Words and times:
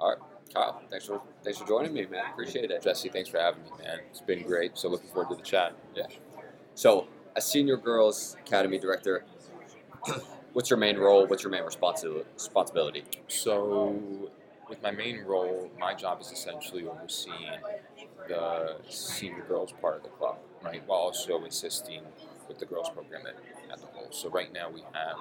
All 0.00 0.10
right, 0.10 0.18
Kyle. 0.52 0.82
Thanks 0.90 1.06
for 1.06 1.20
thanks 1.42 1.58
for 1.58 1.66
joining 1.66 1.92
me, 1.92 2.06
man. 2.06 2.24
Appreciate 2.32 2.70
it. 2.70 2.82
Jesse, 2.82 3.08
thanks 3.08 3.28
for 3.28 3.38
having 3.38 3.62
me, 3.62 3.70
man. 3.82 4.00
It's 4.10 4.20
been 4.20 4.42
great. 4.42 4.76
So 4.76 4.88
looking 4.88 5.08
forward 5.10 5.30
to 5.30 5.36
the 5.36 5.42
chat. 5.42 5.74
Yeah. 5.94 6.06
So, 6.74 7.08
as 7.34 7.46
senior 7.46 7.76
girls 7.76 8.36
academy 8.46 8.78
director, 8.78 9.24
what's 10.52 10.68
your 10.68 10.78
main 10.78 10.98
role? 10.98 11.26
What's 11.26 11.42
your 11.42 11.50
main 11.50 11.62
responsi- 11.62 12.24
responsibility? 12.34 13.04
So, 13.28 14.30
with 14.68 14.82
my 14.82 14.90
main 14.90 15.24
role, 15.24 15.70
my 15.78 15.94
job 15.94 16.20
is 16.20 16.30
essentially 16.30 16.86
overseeing 16.86 17.60
the 18.28 18.76
senior 18.88 19.44
girls 19.48 19.72
part 19.80 19.96
of 19.96 20.02
the 20.02 20.08
club, 20.10 20.36
right, 20.62 20.82
while 20.86 20.98
also 20.98 21.42
assisting 21.44 22.02
with 22.48 22.58
the 22.58 22.66
girls 22.66 22.90
program 22.90 23.22
at, 23.26 23.36
at 23.72 23.80
the 23.80 23.86
whole. 23.86 24.08
So 24.10 24.28
right 24.28 24.52
now 24.52 24.70
we 24.70 24.82
have 24.92 25.16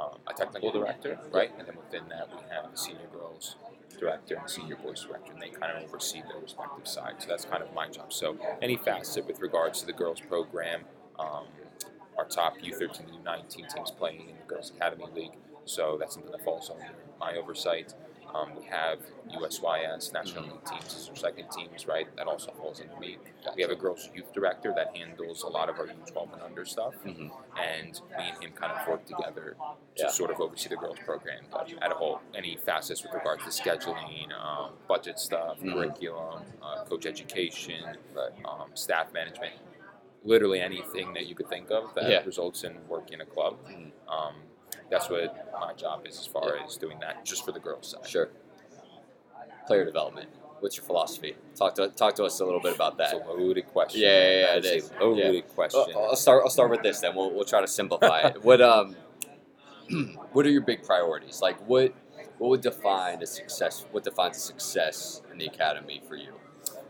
um, 0.00 0.16
a 0.26 0.32
technical 0.32 0.72
director, 0.72 1.18
right, 1.32 1.50
and 1.58 1.68
then 1.68 1.76
within 1.76 2.08
that 2.08 2.28
we 2.30 2.42
have 2.54 2.72
a 2.72 2.76
senior 2.76 3.06
girls 3.12 3.56
director 3.98 4.36
and 4.36 4.48
senior 4.48 4.76
boys 4.76 5.04
director, 5.04 5.32
and 5.32 5.42
they 5.42 5.50
kind 5.50 5.76
of 5.76 5.82
oversee 5.84 6.22
their 6.22 6.40
respective 6.40 6.88
sides. 6.88 7.24
So 7.24 7.28
that's 7.28 7.44
kind 7.44 7.62
of 7.62 7.72
my 7.74 7.88
job. 7.88 8.12
So 8.12 8.36
any 8.62 8.76
facet 8.76 9.26
with 9.26 9.40
regards 9.40 9.80
to 9.80 9.86
the 9.86 9.92
girls 9.92 10.20
program, 10.20 10.82
um, 11.18 11.44
our 12.16 12.24
top 12.24 12.58
U13 12.58 12.92
to 12.92 13.02
U19 13.02 13.74
teams 13.74 13.90
playing 13.90 14.20
in 14.20 14.36
the 14.36 14.46
Girls 14.46 14.72
Academy 14.74 15.06
League. 15.14 15.32
So 15.66 15.96
that's 15.98 16.14
something 16.14 16.32
that 16.32 16.44
falls 16.44 16.70
under 16.70 16.92
my 17.18 17.34
oversight. 17.36 17.94
Um, 18.34 18.54
we 18.56 18.64
have 18.66 18.98
USYS 19.30 20.12
National 20.12 20.44
League 20.44 20.64
teams 20.64 20.94
as 20.94 21.08
our 21.08 21.16
second 21.16 21.50
teams, 21.50 21.86
right? 21.86 22.06
That 22.16 22.26
also 22.26 22.52
falls 22.52 22.80
into 22.80 22.98
me. 22.98 23.18
We 23.56 23.62
have 23.62 23.70
a 23.70 23.76
girls 23.76 24.08
youth 24.14 24.32
director 24.32 24.72
that 24.76 24.96
handles 24.96 25.42
a 25.42 25.48
lot 25.48 25.68
of 25.68 25.78
our 25.78 25.86
U12 25.86 26.32
and 26.34 26.42
under 26.42 26.64
stuff, 26.64 26.94
Mhm. 27.04 27.30
and 27.58 28.00
me 28.16 28.30
and 28.30 28.42
him 28.42 28.52
kind 28.52 28.72
of 28.72 28.86
work 28.86 29.04
together 29.06 29.56
to 29.96 30.02
Yeah. 30.04 30.08
sort 30.08 30.30
of 30.30 30.40
oversee 30.40 30.68
the 30.68 30.76
girls 30.76 30.98
program 31.04 31.44
at 31.80 31.92
a 31.92 31.94
whole. 31.94 32.20
Any 32.34 32.56
facets 32.56 33.02
with 33.02 33.12
regards 33.14 33.42
to 33.44 33.50
scheduling, 33.50 34.32
um, 34.32 34.78
budget 34.86 35.18
stuff, 35.18 35.58
Mhm. 35.58 35.72
curriculum, 35.74 36.44
uh, 36.62 36.84
coach 36.84 37.06
education, 37.06 37.96
um, 38.44 38.70
staff 38.76 39.12
management, 39.12 39.54
literally 40.22 40.60
anything 40.60 41.14
that 41.14 41.26
you 41.26 41.34
could 41.34 41.48
think 41.48 41.70
of 41.70 41.94
that 41.94 42.10
Yeah. 42.10 42.22
results 42.24 42.62
in 42.64 42.86
working 42.88 43.20
a 43.20 43.26
club. 43.26 43.58
Mhm. 43.66 43.92
That's 44.90 45.08
what 45.08 45.34
my 45.60 45.72
job 45.74 46.06
is 46.06 46.18
as 46.18 46.26
far 46.26 46.56
as 46.56 46.76
doing 46.76 46.98
that 47.00 47.24
just 47.24 47.44
for 47.44 47.52
the 47.52 47.60
girls 47.60 47.88
side. 47.90 48.08
Sure. 48.08 48.28
Player 49.66 49.84
development. 49.84 50.28
What's 50.58 50.76
your 50.76 50.84
philosophy? 50.84 51.36
Talk 51.54 51.74
to 51.76 51.88
talk 51.88 52.14
to 52.16 52.24
us 52.24 52.40
a 52.40 52.44
little 52.44 52.60
bit 52.60 52.74
about 52.74 52.98
that. 52.98 53.14
It's 53.14 53.26
a 53.26 53.32
loaded 53.32 53.66
question. 53.68 54.02
Yeah, 54.02 54.08
yeah, 54.08 54.40
yeah, 54.40 54.56
it 54.56 54.64
is 54.64 54.92
loaded 55.00 55.48
question. 55.48 55.84
Well, 55.94 56.06
I'll 56.10 56.16
start. 56.16 56.42
I'll 56.44 56.50
start 56.50 56.70
with 56.70 56.82
this. 56.82 57.00
Then 57.00 57.16
we'll, 57.16 57.30
we'll 57.30 57.44
try 57.44 57.60
to 57.60 57.68
simplify 57.68 58.20
it. 58.20 58.44
What 58.50 58.60
um, 58.60 58.96
what 60.32 60.44
are 60.44 60.50
your 60.50 60.60
big 60.62 60.82
priorities? 60.82 61.40
Like 61.40 61.58
what 61.66 61.94
what 62.38 62.50
would 62.50 62.60
define 62.60 63.22
a 63.22 63.26
success? 63.26 63.86
What 63.90 64.04
defines 64.04 64.36
a 64.36 64.40
success 64.40 65.22
in 65.32 65.38
the 65.38 65.46
academy 65.46 66.02
for 66.06 66.16
you? 66.16 66.34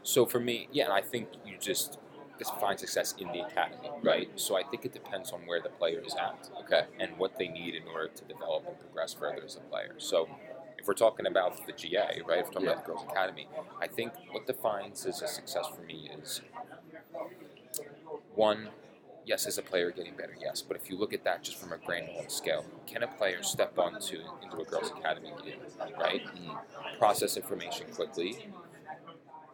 So 0.02 0.26
for 0.26 0.40
me, 0.40 0.68
yeah, 0.72 0.90
I 0.90 1.02
think 1.02 1.28
you 1.44 1.56
just 1.60 1.98
define 2.44 2.78
success 2.78 3.14
in 3.18 3.28
the 3.32 3.40
academy, 3.40 3.90
right? 4.02 4.28
So 4.36 4.56
I 4.56 4.62
think 4.62 4.84
it 4.84 4.92
depends 4.92 5.30
on 5.32 5.40
where 5.46 5.60
the 5.60 5.68
player 5.68 6.00
is 6.04 6.14
at 6.14 6.48
Okay. 6.60 6.84
and 6.98 7.16
what 7.18 7.38
they 7.38 7.48
need 7.48 7.74
in 7.74 7.82
order 7.86 8.08
to 8.08 8.24
develop 8.24 8.66
and 8.66 8.78
progress 8.78 9.12
further 9.14 9.42
as 9.44 9.56
a 9.56 9.60
player. 9.60 9.94
So 9.98 10.28
if 10.78 10.86
we're 10.86 10.94
talking 10.94 11.26
about 11.26 11.66
the 11.66 11.72
GA, 11.72 12.22
right? 12.26 12.38
If 12.38 12.46
we're 12.46 12.52
talking 12.52 12.68
about 12.68 12.84
the 12.86 12.92
Girls 12.92 13.04
Academy, 13.10 13.48
I 13.80 13.86
think 13.86 14.12
what 14.32 14.46
defines 14.46 15.04
as 15.06 15.20
a 15.22 15.28
success 15.28 15.66
for 15.74 15.82
me 15.82 16.10
is 16.22 16.40
one, 18.34 18.68
yes, 19.26 19.46
as 19.46 19.58
a 19.58 19.62
player 19.62 19.90
getting 19.90 20.14
better, 20.14 20.34
yes. 20.40 20.62
But 20.62 20.76
if 20.76 20.88
you 20.90 20.96
look 20.96 21.12
at 21.12 21.24
that 21.24 21.42
just 21.42 21.58
from 21.58 21.72
a 21.72 21.78
granular 21.78 22.28
scale, 22.28 22.64
can 22.86 23.02
a 23.02 23.06
player 23.06 23.42
step 23.42 23.78
onto 23.78 24.20
into 24.42 24.56
a 24.60 24.64
Girls 24.64 24.90
Academy 24.90 25.32
game, 25.44 25.60
right? 25.98 26.24
Mhm. 26.24 26.58
Process 26.98 27.36
information 27.36 27.92
quickly, 27.92 28.48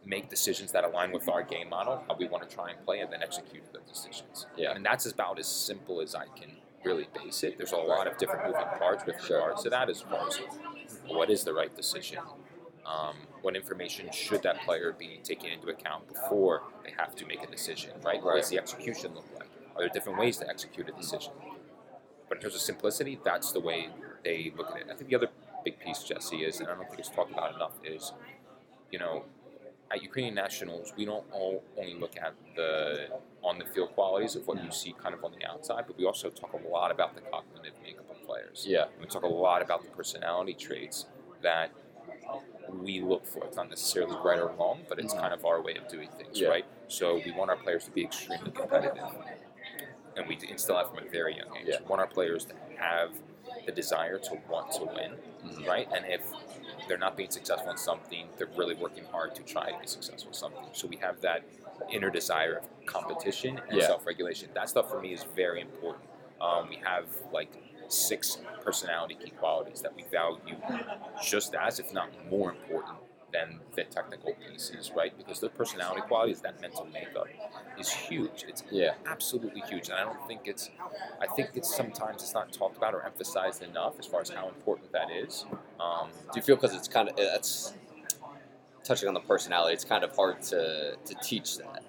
make 0.07 0.31
decisions 0.31 0.71
that 0.73 0.85
align 0.85 1.13
with 1.13 1.29
our 1.29 1.43
game 1.43 1.69
model, 1.69 2.03
how 2.09 2.17
we 2.17 2.29
want 2.29 2.49
to 2.49 2.55
try 2.55 2.71
and 2.71 2.81
play, 2.85 3.01
and 3.01 3.13
then 3.13 3.23
execute 3.23 3.65
those 3.73 3.83
decisions. 3.93 4.47
Yeah. 4.57 4.73
And 4.73 4.85
that's 4.85 5.05
about 5.07 5.39
as 5.39 5.49
simple 5.49 6.01
as 6.01 6.15
I 6.15 6.27
can 6.39 6.53
really 6.85 7.09
base 7.13 7.43
it. 7.43 7.59
There's 7.59 7.73
a 7.73 7.77
lot 7.77 8.07
of 8.07 8.17
different 8.17 8.47
moving 8.47 8.69
parts 8.79 9.05
with 9.05 9.21
Sure. 9.21 9.39
regards 9.39 9.65
to 9.65 9.71
that 9.71 9.91
as 9.91 10.03
far 10.03 10.29
as 10.29 10.39
what 11.09 11.29
is 11.29 11.43
the 11.43 11.53
right 11.53 11.75
decision. 11.75 12.21
Um, 12.87 13.17
what 13.43 13.57
information 13.57 14.13
should 14.13 14.45
that 14.45 14.61
player 14.63 14.95
be 14.97 15.19
taking 15.25 15.51
into 15.51 15.69
account 15.69 16.07
before 16.07 16.63
they 16.85 16.93
have 16.97 17.17
to 17.17 17.27
make 17.27 17.43
a 17.43 17.49
decision, 17.49 17.91
right? 18.05 18.23
What 18.23 18.37
does 18.37 18.49
the 18.49 18.59
execution 18.59 19.13
look 19.13 19.27
like? 19.37 19.49
Are 19.75 19.81
there 19.81 19.89
different 19.89 20.21
ways 20.21 20.37
to 20.39 20.49
execute 20.49 20.89
a 20.89 20.93
decision? 20.93 21.33
But 22.29 22.39
in 22.39 22.43
terms 22.43 22.55
of 22.55 22.61
simplicity, 22.61 23.19
that's 23.25 23.51
the 23.51 23.61
way 23.61 23.89
they 24.23 24.53
look 24.57 24.71
at 24.71 24.83
it. 24.83 24.87
I 24.89 24.95
think 24.95 25.11
the 25.11 25.17
other 25.17 25.31
big 25.65 25.81
piece, 25.81 26.05
Jesse, 26.05 26.45
is, 26.45 26.61
and 26.61 26.69
I 26.69 26.75
don't 26.77 26.87
think 26.87 27.01
it's 27.01 27.09
talked 27.09 27.33
about 27.33 27.57
enough, 27.57 27.73
is, 27.85 28.13
you 28.93 29.01
know, 29.01 29.25
at 29.91 30.03
Ukrainian 30.03 30.35
nationals, 30.35 30.93
we 30.97 31.05
don't 31.05 31.25
all 31.33 31.63
only 31.79 31.95
look 31.95 32.17
at 32.17 32.35
the 32.57 33.09
on 33.43 33.59
the 33.59 33.65
field 33.67 33.91
qualities 33.95 34.35
of 34.35 34.47
what 34.49 34.63
you 34.65 34.71
see 34.73 34.93
kind 35.03 35.15
of 35.15 35.25
on 35.25 35.33
the 35.39 35.45
outside, 35.47 35.85
but 35.87 35.97
we 35.97 36.05
also 36.05 36.29
talk 36.31 36.53
a 36.53 36.69
lot 36.69 36.91
about 36.91 37.15
the 37.15 37.21
cognitive 37.21 37.75
makeup 37.83 38.11
of 38.11 38.21
players. 38.27 38.65
Yeah. 38.69 38.87
We 39.01 39.07
talk 39.07 39.23
a 39.23 39.29
lot 39.29 39.63
about 39.63 39.83
the 39.85 39.91
personality 39.91 40.55
traits 40.55 41.07
that 41.43 41.71
we 42.73 43.01
look 43.01 43.25
for. 43.25 43.45
It's 43.45 43.57
not 43.57 43.69
necessarily 43.71 44.17
right 44.25 44.41
or 44.41 44.49
wrong, 44.49 44.81
but 44.89 44.99
it's 44.99 45.15
kind 45.15 45.33
of 45.33 45.45
our 45.45 45.63
way 45.63 45.77
of 45.77 45.87
doing 45.89 46.09
things, 46.19 46.41
Yeah. 46.41 46.49
right? 46.49 46.65
So 46.89 47.21
we 47.25 47.31
want 47.31 47.51
our 47.51 47.57
players 47.57 47.85
to 47.85 47.93
be 47.93 48.03
extremely 48.03 48.51
competitive, 48.51 49.05
and 50.17 50.27
we 50.27 50.37
instill 50.49 50.75
that 50.77 50.89
from 50.89 50.99
a 51.07 51.09
very 51.09 51.37
young 51.37 51.57
age. 51.57 51.67
Yeah. 51.69 51.79
We 51.81 51.87
want 51.87 52.01
our 52.01 52.09
players 52.09 52.45
to 52.47 52.55
have 52.79 53.11
the 53.65 53.71
desire 53.73 54.19
to 54.19 54.35
want 54.49 54.73
to 54.73 54.85
win, 54.85 55.13
Mhm. 55.45 55.67
right? 55.69 55.89
And 55.95 56.05
if 56.07 56.23
they're 56.89 56.99
not 56.99 57.17
being 57.17 57.31
successful 57.31 57.71
in 57.71 57.77
something, 57.77 58.27
they're 58.39 58.49
really 58.57 58.75
working 58.75 59.05
hard 59.13 59.35
to 59.35 59.43
try 59.43 59.71
to 59.71 59.79
be 59.79 59.87
successful 59.87 60.29
in 60.31 60.35
something. 60.35 60.65
So 60.73 60.87
we 60.87 60.97
have 60.97 61.21
that 61.23 61.43
inner 61.91 62.11
desire 62.11 62.55
of 62.57 62.87
competition 62.87 63.61
and 63.69 63.79
Yeah. 63.79 63.87
self-regulation. 63.87 64.51
That 64.55 64.69
stuff 64.69 64.89
for 64.91 65.01
me 65.01 65.13
is 65.13 65.25
very 65.25 65.61
important. 65.61 66.05
Um, 66.41 66.69
we 66.69 66.77
have 66.77 67.07
like 67.33 67.51
six 67.89 68.39
personality 68.63 69.15
key 69.15 69.31
qualities 69.31 69.81
that 69.83 69.95
we 69.95 70.03
value 70.05 70.57
just 71.23 71.55
as, 71.55 71.79
if 71.79 71.93
not 71.93 72.09
more 72.31 72.51
important 72.51 72.99
than 73.33 73.61
the 73.75 73.85
technical 73.85 74.35
pieces, 74.49 74.93
right? 74.95 75.17
Because 75.17 75.41
the 75.41 75.49
personality 75.49 76.01
qualities, 76.03 76.41
that 76.41 76.61
mental 76.61 76.87
makeup, 76.87 77.29
is 77.79 77.93
huge. 77.93 78.45
It's 78.49 78.63
Yeah. 78.71 78.95
absolutely 79.07 79.61
huge, 79.63 79.89
and 79.89 79.99
I 79.99 80.05
don't 80.05 80.27
think 80.27 80.43
it's. 80.47 80.71
I 81.21 81.27
think 81.27 81.51
it's 81.55 81.75
sometimes 81.75 82.23
it's 82.23 82.35
not 82.35 82.53
talked 82.53 82.77
about 82.77 82.95
or 82.95 83.05
emphasized 83.05 83.63
enough 83.63 83.99
as 83.99 84.07
far 84.07 84.21
as 84.21 84.31
how 84.31 84.49
important 84.49 84.93
that 84.93 85.11
is. 85.11 85.45
Um, 85.81 86.09
Do 86.33 86.39
you 86.39 86.43
feel 86.43 86.57
because 86.57 86.75
it's 86.75 86.89
kind 86.89 87.09
of 87.09 87.17
that's 87.17 87.75
touching 88.85 89.09
on 89.09 89.15
the 89.15 89.21
personality? 89.21 89.75
It's 89.75 89.85
kind 89.85 90.05
of 90.05 90.15
hard 90.15 90.43
to 90.45 90.97
to 91.05 91.15
teach 91.23 91.59
that, 91.59 91.83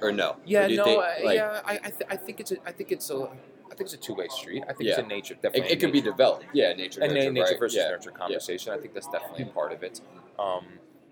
or 0.00 0.12
no? 0.12 0.36
yeah, 0.44 0.66
Or 0.66 0.68
no, 0.68 0.84
think, 0.84 1.02
I, 1.02 1.22
like, 1.24 1.36
yeah, 1.36 1.60
I, 1.64 1.72
I, 1.74 1.90
th- 1.90 2.10
I 2.10 2.16
think 2.16 2.40
it's 2.40 2.52
a, 2.52 2.56
I 2.66 2.72
think 2.72 2.92
it's 2.92 3.10
a, 3.10 3.22
I 3.66 3.74
think 3.74 3.80
it's 3.80 3.94
a 3.94 3.96
two-way 3.96 4.28
street. 4.28 4.62
I 4.68 4.72
think 4.72 4.90
it's 4.90 4.98
a 4.98 5.02
nature, 5.02 5.34
It, 5.34 5.42
definitely. 5.42 5.70
it 5.72 5.80
could 5.80 5.92
be 5.92 6.00
developed. 6.00 6.46
Yeah, 6.52 6.72
nature. 6.74 7.02
and 7.02 7.12
nurture, 7.12 7.32
nature 7.32 7.46
right? 7.50 7.58
versus 7.58 7.76
yeah. 7.78 7.88
nurture 7.90 8.10
conversation. 8.10 8.72
I 8.72 8.78
think 8.78 8.94
that's 8.94 9.08
definitely 9.08 9.44
a 9.44 9.46
part 9.46 9.72
of 9.72 9.82
it. 9.82 10.00
Um, 10.38 10.64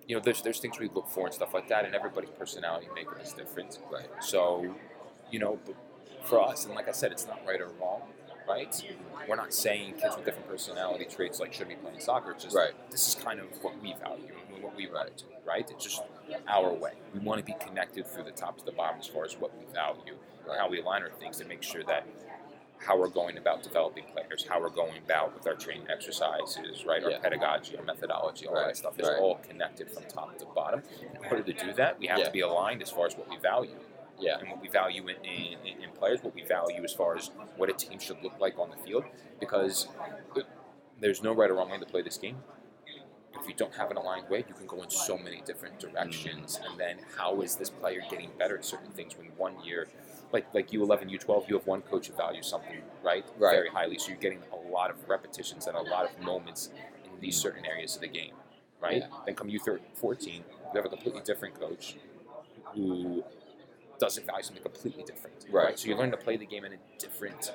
you 0.06 0.15
know, 0.15 0.23
there's 0.23 0.41
there's 0.43 0.61
things 0.61 0.78
we 0.78 0.88
look 0.94 1.09
for 1.09 1.27
and 1.27 1.34
stuff 1.34 1.53
like 1.53 1.69
that, 1.69 1.84
and 1.84 1.94
everybody's 1.94 2.31
personality 2.31 2.87
makeup 2.94 3.21
is 3.23 3.33
different. 3.33 3.81
Right. 3.91 4.06
So, 4.21 4.75
you 5.33 5.41
know, 5.41 5.59
but 5.67 5.75
for 6.23 6.41
us, 6.41 6.65
and 6.67 6.75
like 6.75 6.88
I 6.88 6.93
said, 6.93 7.11
it's 7.11 7.27
not 7.27 7.41
right 7.47 7.61
or 7.61 7.69
wrong, 7.81 8.03
right? 8.49 8.97
We're 9.29 9.37
not 9.37 9.53
saying 9.53 9.95
kids 9.95 10.17
with 10.17 10.25
different 10.25 10.49
personality 10.49 11.05
traits 11.07 11.41
like 11.41 11.53
should 11.53 11.69
be 11.69 11.75
playing 11.77 12.01
soccer. 12.01 12.33
It's 12.33 12.45
just 12.45 12.57
Right. 12.57 12.73
this 12.91 13.09
is 13.09 13.15
kind 13.15 13.41
of 13.41 13.47
what 13.62 13.81
we 13.81 13.95
value 13.95 14.34
and 14.53 14.62
what 14.62 14.75
we 14.77 14.87
want 14.87 15.17
to 15.17 15.25
do, 15.25 15.31
right? 15.45 15.69
It's 15.71 15.84
just 15.84 16.03
our 16.49 16.73
way. 16.73 16.93
We 17.12 17.21
want 17.21 17.39
to 17.41 17.45
be 17.45 17.55
connected 17.59 18.06
through 18.06 18.25
the 18.25 18.31
top 18.33 18.59
to 18.59 18.65
the 18.65 18.73
bottom 18.73 18.99
as 19.01 19.06
far 19.06 19.25
as 19.25 19.37
what 19.37 19.56
we 19.59 19.65
value, 19.73 20.17
Right. 20.47 20.59
how 20.59 20.69
we 20.69 20.81
align 20.81 21.03
our 21.03 21.11
things 21.11 21.39
to 21.39 21.45
make 21.45 21.62
sure 21.62 21.83
that 21.85 22.06
how 22.79 22.97
we're 22.97 23.09
going 23.09 23.37
about 23.39 23.62
developing 23.62 24.05
players, 24.05 24.47
how 24.47 24.61
we're 24.61 24.69
going 24.69 24.97
about 24.99 25.35
with 25.35 25.47
our 25.47 25.55
training 25.55 25.89
exercises, 25.91 26.85
right? 26.85 27.03
Our 27.03 27.11
Yeah. 27.12 27.19
pedagogy, 27.19 27.77
our 27.77 27.83
methodology, 27.83 28.47
all 28.47 28.55
Right, 28.55 28.67
that 28.67 28.77
stuff 28.77 29.01
is 29.01 29.09
right. 29.09 29.19
all 29.19 29.37
connected 29.37 29.91
from 29.91 30.05
top 30.05 30.37
to 30.38 30.44
bottom. 30.47 30.82
In 31.15 31.25
order 31.25 31.43
to 31.43 31.53
do 31.53 31.73
that, 31.73 31.99
we 31.99 32.06
have 32.06 32.19
Yeah. 32.19 32.25
to 32.26 32.31
be 32.31 32.41
aligned 32.41 32.82
as 32.82 32.91
far 32.91 33.06
as 33.06 33.17
what 33.17 33.29
we 33.29 33.38
value 33.38 33.79
Yeah. 34.19 34.39
and 34.39 34.49
what 34.49 34.61
we 34.63 34.69
value 34.69 35.07
in, 35.09 35.17
in, 35.25 35.83
in- 35.83 35.91
players, 35.99 36.23
what 36.23 36.35
we 36.35 36.43
value 36.45 36.83
as 36.85 36.93
far 36.93 37.17
as 37.17 37.31
what 37.57 37.71
a 37.71 37.73
team 37.73 37.99
should 37.99 38.23
look 38.23 38.39
like 38.39 38.59
on 38.59 38.71
the 38.71 38.77
field, 38.77 39.05
because 39.41 39.89
there's 41.01 41.23
no 41.23 41.35
right 41.35 41.51
or 41.51 41.55
wrong 41.55 41.71
way 41.71 41.79
to 41.79 41.87
play 41.87 42.03
this 42.03 42.19
game. 42.19 42.37
If 43.39 43.49
you 43.49 43.55
don't 43.55 43.75
have 43.75 43.91
an 43.91 43.97
aligned 43.97 44.29
way, 44.29 44.45
you 44.49 44.55
can 44.55 44.67
go 44.67 44.83
in 44.83 44.91
so 44.91 45.17
many 45.19 45.43
different 45.45 45.79
directions. 45.79 46.59
Mm. 46.59 46.71
And 46.71 46.81
then, 46.81 46.97
how 47.17 47.41
is 47.43 47.57
this 47.57 47.69
player 47.71 48.03
getting 48.11 48.31
better 48.39 48.57
at 48.57 48.65
certain 48.65 48.91
things 48.93 49.17
when 49.17 49.29
one 49.37 49.63
year, 49.65 49.89
like 50.33 50.47
like 50.55 50.71
U11, 50.71 51.11
U12, 51.11 51.49
you 51.49 51.57
have 51.57 51.67
one 51.67 51.83
coach 51.83 52.09
who 52.09 52.15
values 52.15 52.47
something 52.47 52.81
right, 53.03 53.25
Right. 53.39 53.53
very 53.53 53.69
highly, 53.69 53.99
so 53.99 54.09
you're 54.09 54.17
getting 54.17 54.43
a 54.53 54.71
lot 54.71 54.91
of 54.91 54.97
repetitions 55.09 55.67
and 55.67 55.77
a 55.77 55.83
lot 55.83 56.05
of 56.07 56.19
moments 56.21 56.71
in 57.05 57.21
these 57.21 57.39
mm. 57.39 57.43
certain 57.43 57.67
areas 57.67 57.95
of 57.95 58.01
the 58.01 58.09
game, 58.09 58.33
right? 58.81 58.99
Yeah. 59.03 59.19
Then 59.27 59.35
come 59.35 59.49
U14, 59.49 60.27
you 60.27 60.43
have 60.75 60.87
a 60.87 60.89
completely 60.89 61.23
different 61.23 61.61
coach 61.61 61.97
who 62.75 63.23
doesn't 63.98 64.26
value 64.26 64.43
something 64.43 64.62
completely 64.62 65.04
different. 65.04 65.46
Right. 65.50 65.78
So 65.78 65.88
you 65.88 65.96
learn 65.96 66.10
to 66.10 66.16
play 66.16 66.37
the 66.37 66.46
game 66.46 66.64
in 66.64 66.72
a 66.72 66.78
different 66.98 67.52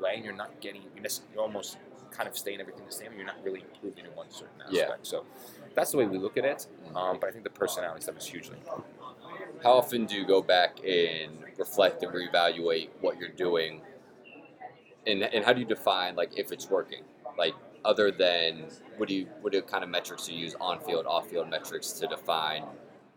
way, 0.00 0.14
and 0.16 0.24
you're 0.24 0.36
not 0.36 0.60
getting 0.60 0.82
you 0.82 1.02
miss. 1.02 1.20
You're 1.32 1.42
almost 1.42 1.78
kind 2.10 2.28
of 2.28 2.36
staying 2.36 2.60
everything 2.60 2.84
the 2.86 2.92
same. 2.92 3.12
You're 3.16 3.26
not 3.26 3.42
really 3.44 3.60
improving 3.60 4.04
in 4.04 4.16
one 4.16 4.30
certain 4.30 4.60
aspect. 4.62 4.76
Yeah. 4.76 4.94
So 5.02 5.24
that's 5.74 5.92
the 5.92 5.98
way 5.98 6.06
we 6.06 6.18
look 6.18 6.36
at 6.36 6.44
it. 6.44 6.66
Um, 6.94 7.18
but 7.20 7.28
I 7.28 7.32
think 7.32 7.44
the 7.44 7.50
personality 7.50 8.02
stuff 8.02 8.18
is 8.18 8.26
hugely 8.26 8.56
important. 8.56 8.86
How 9.62 9.72
often 9.72 10.06
do 10.06 10.14
you 10.14 10.26
go 10.26 10.40
back 10.42 10.78
and 10.84 11.32
reflect 11.56 12.02
and 12.02 12.12
reevaluate 12.12 12.88
what 13.00 13.18
you're 13.18 13.28
doing? 13.28 13.82
And, 15.06 15.22
and 15.22 15.44
how 15.44 15.52
do 15.52 15.60
you 15.60 15.66
define 15.66 16.16
like 16.16 16.36
if 16.36 16.52
it's 16.52 16.68
working? 16.68 17.02
Like 17.36 17.54
other 17.84 18.10
than 18.10 18.66
what 18.96 19.08
do 19.08 19.14
you 19.14 19.26
what 19.40 19.52
kind 19.66 19.84
of 19.84 19.90
metrics 19.90 20.26
do 20.26 20.34
you 20.34 20.40
use 20.40 20.54
on 20.60 20.80
field, 20.80 21.06
off 21.06 21.28
field 21.28 21.48
metrics 21.48 21.92
to 21.92 22.06
define 22.06 22.64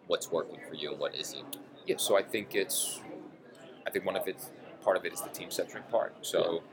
what's 0.07 0.31
working 0.31 0.59
for 0.67 0.75
you 0.75 0.91
and 0.91 0.99
what 0.99 1.15
isn't? 1.15 1.57
Yeah, 1.87 1.95
so 1.97 2.17
I 2.17 2.23
think 2.23 2.55
it's, 2.55 2.99
I 3.85 3.89
think 3.89 4.05
one 4.05 4.15
of 4.15 4.27
it's 4.27 4.49
part 4.83 4.97
of 4.97 5.05
it 5.05 5.13
is 5.13 5.21
the 5.21 5.29
team 5.29 5.51
centric 5.51 5.89
part. 5.89 6.13
So, 6.21 6.63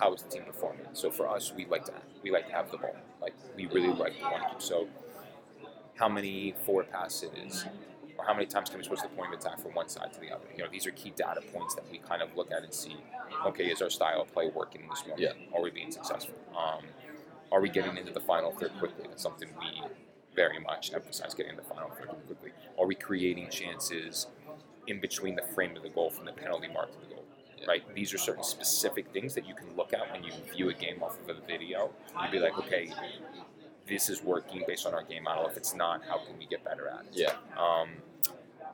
how 0.00 0.12
is 0.14 0.22
the 0.22 0.28
team 0.28 0.44
performing? 0.44 0.86
So 0.92 1.10
for 1.10 1.28
us, 1.28 1.52
we 1.54 1.66
like 1.66 1.84
to 1.86 1.92
we 2.22 2.30
like 2.30 2.46
to 2.48 2.52
have 2.52 2.70
the 2.70 2.78
ball. 2.78 2.96
Like 3.20 3.34
we 3.56 3.66
really 3.66 3.92
like 3.92 4.14
want 4.22 4.58
to. 4.58 4.64
So, 4.64 4.88
how 5.96 6.08
many 6.08 6.54
forward 6.64 6.90
passes, 6.90 7.66
or 8.18 8.24
how 8.24 8.34
many 8.34 8.46
times 8.46 8.68
can 8.68 8.78
we 8.78 8.84
switch 8.84 9.02
the 9.02 9.08
point 9.08 9.32
of 9.32 9.40
attack 9.40 9.60
from 9.60 9.72
one 9.72 9.88
side 9.88 10.12
to 10.14 10.20
the 10.20 10.30
other? 10.30 10.44
You 10.56 10.64
know, 10.64 10.70
these 10.70 10.86
are 10.86 10.90
key 10.92 11.12
data 11.16 11.40
points 11.52 11.74
that 11.74 11.84
we 11.90 11.98
kind 11.98 12.22
of 12.22 12.34
look 12.36 12.50
at 12.50 12.62
and 12.62 12.72
see. 12.72 12.96
Okay, 13.46 13.66
is 13.66 13.82
our 13.82 13.90
style 13.90 14.22
of 14.22 14.32
play 14.32 14.50
working 14.54 14.88
this 14.88 15.02
moment? 15.02 15.20
Yeah. 15.20 15.32
Are 15.54 15.62
we 15.62 15.70
being 15.70 15.90
successful? 15.90 16.34
Um, 16.56 16.84
are 17.50 17.60
we 17.60 17.68
getting 17.68 17.96
into 17.96 18.12
the 18.12 18.20
final 18.20 18.50
third 18.52 18.72
quickly? 18.78 19.04
That's 19.08 19.22
something 19.22 19.48
we 19.60 19.82
very 20.34 20.58
much 20.58 20.92
emphasize 20.94 21.34
getting 21.34 21.50
in 21.50 21.56
the 21.56 21.62
final 21.62 21.90
third 21.90 22.08
quickly. 22.26 22.52
Are 22.78 22.86
we 22.86 22.94
creating 22.94 23.50
chances 23.50 24.26
in 24.86 25.00
between 25.00 25.36
the 25.36 25.42
frame 25.54 25.76
of 25.76 25.82
the 25.82 25.88
goal 25.88 26.10
from 26.10 26.24
the 26.24 26.32
penalty 26.32 26.68
mark 26.68 26.92
to 26.92 27.00
the 27.00 27.14
goal? 27.14 27.24
Yeah. 27.58 27.66
Right? 27.68 27.94
These 27.94 28.12
are 28.12 28.18
certain 28.18 28.42
specific 28.44 29.08
things 29.12 29.34
that 29.34 29.46
you 29.46 29.54
can 29.54 29.66
look 29.76 29.92
at 29.92 30.10
when 30.12 30.24
you 30.24 30.32
view 30.52 30.68
a 30.70 30.74
game 30.74 31.02
off 31.02 31.16
of 31.22 31.36
a 31.36 31.40
video. 31.46 31.90
You'd 32.20 32.32
be 32.32 32.38
like, 32.40 32.58
okay, 32.58 32.92
this 33.86 34.08
is 34.08 34.22
working 34.22 34.64
based 34.66 34.86
on 34.86 34.94
our 34.94 35.02
game 35.02 35.24
model. 35.24 35.46
If 35.46 35.56
it's 35.56 35.74
not, 35.74 36.02
how 36.08 36.18
can 36.18 36.38
we 36.38 36.46
get 36.46 36.64
better 36.64 36.88
at 36.88 37.00
it? 37.06 37.12
Yeah. 37.12 37.32
Um, 37.56 37.88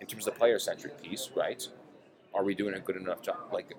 in 0.01 0.07
terms 0.07 0.27
of 0.27 0.35
the 0.35 0.39
player 0.39 0.59
centric 0.59 1.03
piece, 1.03 1.31
right? 1.35 1.67
Are 2.35 2.45
we 2.45 2.55
doing 2.55 2.75
a 2.75 2.79
good 2.81 2.97
enough 2.97 3.21
job? 3.23 3.37
Like 3.53 3.75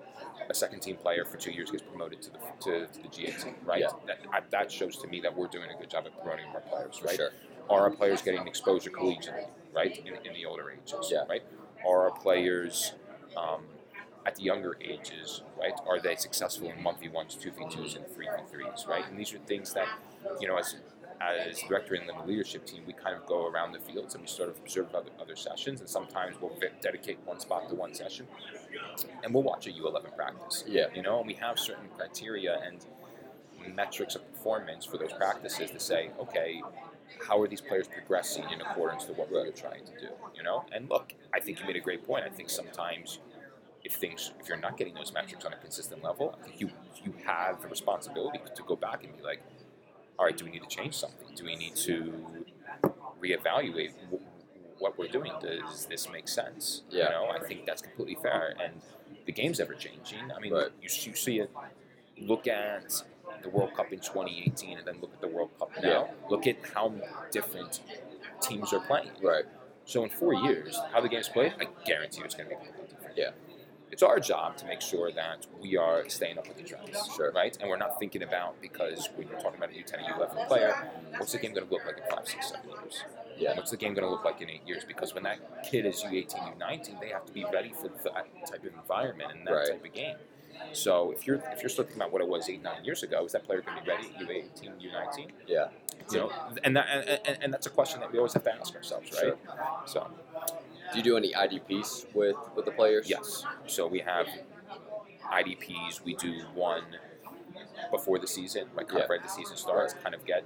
a 0.48 0.54
second 0.54 0.80
team 0.80 0.96
player 0.96 1.24
for 1.24 1.36
two 1.38 1.52
years 1.52 1.70
gets 1.70 1.82
promoted 1.82 2.20
to 2.22 2.30
the 2.30 2.38
to, 2.64 2.86
to 2.86 3.02
the 3.02 3.08
GA 3.08 3.30
team, 3.32 3.54
right? 3.64 3.80
Yeah. 3.80 3.88
That, 4.32 4.50
that 4.50 4.70
shows 4.72 4.96
to 4.98 5.08
me 5.08 5.20
that 5.20 5.34
we're 5.36 5.46
doing 5.46 5.70
a 5.74 5.78
good 5.78 5.88
job 5.88 6.04
at 6.06 6.20
promoting 6.20 6.46
our 6.54 6.60
players, 6.60 7.00
right? 7.04 7.16
sure. 7.16 7.30
Are 7.70 7.82
our 7.82 7.90
players 7.90 8.20
getting 8.22 8.46
exposure 8.48 8.90
collegiately, 8.90 9.46
right? 9.74 9.96
In, 10.04 10.14
in 10.26 10.34
the 10.34 10.44
older 10.44 10.70
ages, 10.70 11.08
Yeah. 11.10 11.24
right? 11.28 11.42
Are 11.86 12.04
our 12.04 12.10
players 12.10 12.92
um, 13.36 13.62
at 14.26 14.36
the 14.36 14.42
younger 14.42 14.76
ages, 14.80 15.42
right? 15.58 15.72
Are 15.86 16.00
they 16.00 16.16
successful 16.16 16.70
in 16.70 16.82
one 16.84 16.96
v 17.00 17.08
ones, 17.08 17.34
two 17.34 17.50
v 17.50 17.64
twos, 17.70 17.94
and 17.94 18.06
three 18.08 18.26
v 18.26 18.42
threes, 18.50 18.86
right? 18.88 19.04
And 19.08 19.18
these 19.18 19.32
are 19.32 19.38
things 19.38 19.72
that, 19.74 19.88
you 20.40 20.48
know, 20.48 20.56
as 20.56 20.76
as 21.20 21.60
director 21.68 21.94
in 21.94 22.06
the 22.06 22.14
leadership 22.26 22.64
team, 22.64 22.82
we 22.86 22.94
kind 22.94 23.14
of 23.14 23.26
go 23.26 23.46
around 23.46 23.72
the 23.72 23.78
fields 23.78 24.14
and 24.14 24.22
we 24.22 24.28
sort 24.28 24.48
of 24.48 24.56
observe 24.56 24.94
other, 24.94 25.10
other 25.20 25.36
sessions, 25.36 25.80
and 25.80 25.88
sometimes 25.88 26.36
we'll 26.40 26.56
dedicate 26.80 27.18
one 27.26 27.38
spot 27.38 27.68
to 27.68 27.74
one 27.74 27.92
session, 27.94 28.26
and 29.22 29.34
we'll 29.34 29.42
watch 29.42 29.66
a 29.66 29.70
U11 29.70 30.16
practice. 30.16 30.64
Yeah. 30.66 30.86
You 30.94 31.02
know, 31.02 31.18
and 31.18 31.26
we 31.26 31.34
have 31.34 31.58
certain 31.58 31.88
criteria 31.96 32.58
and 32.64 32.84
metrics 33.74 34.14
of 34.14 34.32
performance 34.32 34.86
for 34.86 34.96
those 34.96 35.12
practices 35.12 35.70
to 35.70 35.80
say, 35.80 36.10
okay, 36.18 36.62
how 37.26 37.40
are 37.40 37.48
these 37.48 37.60
players 37.60 37.86
progressing 37.88 38.44
in 38.52 38.60
accordance 38.60 39.04
to 39.06 39.12
what 39.12 39.30
we're 39.30 39.50
trying 39.50 39.84
to 39.84 39.92
do? 40.00 40.08
You 40.34 40.42
know, 40.42 40.64
and 40.72 40.88
look, 40.88 41.12
I 41.34 41.40
think 41.40 41.60
you 41.60 41.66
made 41.66 41.76
a 41.76 41.80
great 41.80 42.06
point. 42.06 42.24
I 42.24 42.28
think 42.30 42.50
sometimes 42.50 43.18
if 43.84 43.94
things, 43.94 44.32
if 44.40 44.48
you're 44.48 44.58
not 44.58 44.76
getting 44.76 44.94
those 44.94 45.12
metrics 45.12 45.44
on 45.44 45.52
a 45.52 45.56
consistent 45.56 46.02
level, 46.04 46.36
I 46.40 46.44
think 46.44 46.60
you 46.60 46.70
you 47.04 47.14
have 47.24 47.62
the 47.62 47.68
responsibility 47.68 48.40
to 48.54 48.62
go 48.64 48.76
back 48.76 49.04
and 49.04 49.16
be 49.16 49.22
like, 49.22 49.40
all 50.18 50.26
right, 50.26 50.36
do 50.36 50.44
we 50.44 50.50
need 50.50 50.62
to 50.62 50.68
change 50.68 50.94
something? 50.94 51.28
Do 51.34 51.44
we 51.44 51.56
need 51.56 51.74
to 51.76 52.12
reevaluate 53.22 53.92
wh- 54.10 54.80
what 54.82 54.98
we're 54.98 55.08
doing? 55.08 55.32
Does 55.40 55.86
this 55.86 56.10
make 56.10 56.28
sense? 56.28 56.82
Yeah. 56.90 57.04
You 57.04 57.10
know, 57.10 57.26
I 57.30 57.38
think 57.46 57.66
that's 57.66 57.82
completely 57.82 58.16
fair. 58.22 58.54
And 58.62 58.74
the 59.26 59.32
game's 59.32 59.60
ever 59.60 59.74
changing. 59.74 60.30
I 60.34 60.40
mean, 60.40 60.52
Right. 60.52 60.70
you, 60.82 60.88
you 61.10 61.14
see 61.14 61.40
it. 61.40 61.50
Look 62.18 62.46
at 62.46 63.02
the 63.42 63.50
World 63.50 63.74
Cup 63.74 63.92
in 63.92 63.98
2018, 64.00 64.78
and 64.78 64.86
then 64.86 64.96
look 65.00 65.12
at 65.12 65.20
the 65.20 65.28
World 65.28 65.50
Cup 65.58 65.70
now. 65.82 65.88
Yeah. 65.88 66.06
Look 66.28 66.46
at 66.46 66.56
how 66.74 66.92
different 67.30 67.80
teams 68.40 68.72
are 68.72 68.80
playing. 68.80 69.10
Right. 69.22 69.44
So 69.84 70.04
in 70.04 70.10
four 70.10 70.34
years, 70.34 70.78
how 70.92 71.00
the 71.00 71.08
game's 71.08 71.28
played, 71.28 71.52
I 71.60 71.66
guarantee 71.84 72.18
you 72.18 72.24
it's 72.24 72.34
going 72.34 72.48
to 72.48 72.54
be 72.56 72.62
completely 72.64 72.88
different. 72.88 73.16
Yeah. 73.16 73.30
It's 73.90 74.04
our 74.04 74.20
job 74.20 74.56
to 74.58 74.66
make 74.66 74.80
sure 74.80 75.10
that 75.10 75.46
we 75.60 75.76
are 75.76 76.08
staying 76.08 76.38
up 76.38 76.46
with 76.46 76.56
the 76.58 76.62
trends, 76.62 76.96
Sure. 77.16 77.32
right? 77.32 77.56
And 77.60 77.68
we're 77.68 77.76
not 77.76 77.98
thinking 77.98 78.22
about 78.22 78.60
because 78.62 79.08
when 79.16 79.26
you're 79.26 79.40
talking 79.40 79.58
about 79.58 79.70
a 79.70 79.72
U10 79.72 80.04
U11 80.08 80.46
player, 80.46 80.90
what's 81.18 81.32
the 81.32 81.38
game 81.38 81.54
going 81.54 81.66
to 81.66 81.72
look 81.74 81.84
like 81.84 81.96
in 81.98 82.04
five, 82.16 82.28
six, 82.28 82.50
seven 82.50 82.70
years? 82.70 83.02
Yeah. 83.36 83.56
What's 83.56 83.72
the 83.72 83.76
game 83.76 83.94
going 83.94 84.04
to 84.06 84.10
look 84.10 84.24
like 84.24 84.40
in 84.42 84.48
eight 84.48 84.62
years? 84.64 84.84
Because 84.86 85.12
when 85.12 85.24
that 85.24 85.64
kid 85.68 85.86
is 85.86 86.04
U18, 86.04 86.56
U19, 86.58 87.00
they 87.00 87.08
have 87.08 87.26
to 87.26 87.32
be 87.32 87.44
ready 87.52 87.72
for 87.72 87.88
that 88.04 88.26
type 88.48 88.64
of 88.64 88.72
environment 88.74 89.32
and 89.36 89.46
that 89.48 89.52
Right. 89.54 89.68
type 89.70 89.84
of 89.84 89.92
game. 89.92 90.16
So 90.72 91.10
if 91.12 91.26
you're 91.26 91.42
if 91.52 91.62
you're 91.62 91.68
still 91.68 91.84
thinking 91.84 92.02
about 92.02 92.12
what 92.12 92.22
it 92.22 92.28
was 92.28 92.48
eight, 92.48 92.62
nine 92.62 92.84
years 92.84 93.02
ago, 93.02 93.24
is 93.24 93.32
that 93.32 93.44
player 93.44 93.60
going 93.62 93.78
to 93.78 93.82
be 93.84 93.90
ready 93.90 94.06
at 94.06 94.20
U18, 94.26 94.70
U19? 94.80 95.30
Yeah. 95.46 95.68
You 96.12 96.18
know, 96.18 96.32
and 96.64 96.76
that 96.76 96.86
and, 97.26 97.38
and, 97.42 97.52
that's 97.52 97.66
a 97.66 97.70
question 97.70 98.00
that 98.00 98.10
we 98.10 98.18
always 98.18 98.32
have 98.32 98.42
to 98.44 98.54
ask 98.54 98.74
ourselves, 98.74 99.10
right? 99.12 99.20
Sure. 99.20 99.36
So. 99.86 100.10
Do 100.92 100.98
you 100.98 101.04
do 101.04 101.16
any 101.16 101.32
IDPs 101.32 102.12
with 102.14 102.36
with 102.56 102.64
the 102.64 102.72
players? 102.72 103.08
Yes. 103.08 103.44
So 103.66 103.86
we 103.86 104.00
have 104.00 104.26
IDPs. 105.32 106.02
We 106.04 106.14
do 106.14 106.40
one 106.54 106.82
before 107.92 108.18
the 108.18 108.26
season, 108.26 108.66
right? 108.74 108.88
Kind 108.88 109.02
of 109.04 109.10
right 109.10 109.22
the 109.22 109.28
season 109.28 109.56
starts. 109.56 109.94
Kind 110.02 110.14
of 110.14 110.24
get. 110.24 110.44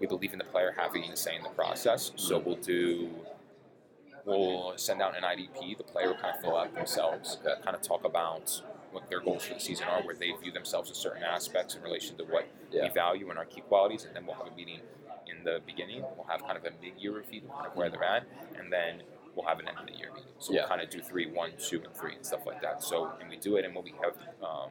We 0.00 0.06
believe 0.06 0.32
in 0.32 0.38
the 0.38 0.44
player 0.44 0.74
having 0.76 1.04
a 1.04 1.16
say 1.16 1.36
in 1.36 1.42
the 1.42 1.48
process. 1.50 2.12
So 2.16 2.38
Mm-hmm. 2.38 2.46
we'll 2.48 2.56
do. 2.58 3.10
We'll 4.24 4.74
send 4.76 5.02
out 5.02 5.16
an 5.16 5.24
IDP. 5.24 5.76
The 5.76 5.82
player 5.82 6.08
will 6.08 6.14
kind 6.14 6.36
of 6.36 6.40
fill 6.40 6.56
out 6.56 6.72
themselves. 6.74 7.38
Okay. 7.44 7.60
Kind 7.64 7.74
of 7.74 7.82
talk 7.82 8.04
about 8.04 8.62
what 8.92 9.08
their 9.10 9.20
goals 9.20 9.44
for 9.44 9.54
the 9.54 9.60
season 9.60 9.86
are, 9.88 10.02
where 10.02 10.14
they 10.14 10.30
view 10.42 10.52
themselves 10.52 10.88
in 10.88 10.94
certain 10.94 11.22
aspects 11.24 11.74
in 11.74 11.82
relation 11.82 12.16
to 12.18 12.24
what 12.24 12.46
Yeah. 12.70 12.84
we 12.84 12.88
value 12.90 13.28
and 13.30 13.38
our 13.38 13.44
key 13.46 13.62
qualities, 13.62 14.04
and 14.04 14.14
then 14.14 14.26
we'll 14.26 14.36
have 14.36 14.46
a 14.46 14.54
meeting 14.54 14.80
in 15.26 15.44
the 15.44 15.60
beginning. 15.66 16.02
We'll 16.16 16.26
have 16.28 16.42
kind 16.42 16.56
of 16.56 16.64
a 16.64 16.70
mid-year 16.82 17.12
review, 17.16 17.42
kind 17.52 17.66
of 17.66 17.74
where 17.76 17.88
they're 17.88 18.04
at, 18.04 18.24
and 18.58 18.72
then 18.72 19.02
we'll 19.34 19.46
have 19.46 19.58
an 19.60 19.68
end 19.68 19.78
of 19.78 19.86
the 19.86 19.94
year 19.94 20.10
meeting. 20.12 20.28
So 20.38 20.52
Yeah. 20.52 20.60
we'll 20.60 20.68
kind 20.68 20.82
of 20.82 20.90
do 20.90 21.00
three, 21.00 21.26
one, 21.26 21.52
two, 21.56 21.82
and 21.82 21.94
three, 21.94 22.14
and 22.14 22.24
stuff 22.26 22.44
like 22.46 22.60
that. 22.60 22.82
So 22.82 23.12
and 23.20 23.30
we 23.30 23.36
do 23.36 23.56
it, 23.56 23.64
and 23.64 23.74
when 23.74 23.84
we 23.84 23.92
have 24.02 24.16
um, 24.42 24.70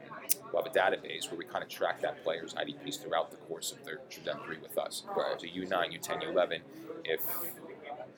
we'll 0.52 0.62
have 0.62 0.70
a 0.72 0.78
database 0.78 1.28
where 1.30 1.36
we 1.38 1.44
kind 1.44 1.64
of 1.64 1.68
track 1.70 2.00
that 2.02 2.22
player's 2.22 2.54
IDPs 2.54 3.02
throughout 3.02 3.30
the 3.32 3.38
course 3.38 3.72
of 3.72 3.84
their 3.84 3.96
trajectory 4.08 4.58
with 4.58 4.78
us. 4.78 5.02
Right. 5.16 5.40
So 5.40 5.46
U 5.46 5.66
nine, 5.66 5.90
U 5.92 5.98
ten, 5.98 6.20
U 6.20 6.28
eleven, 6.28 6.62
if 7.04 7.24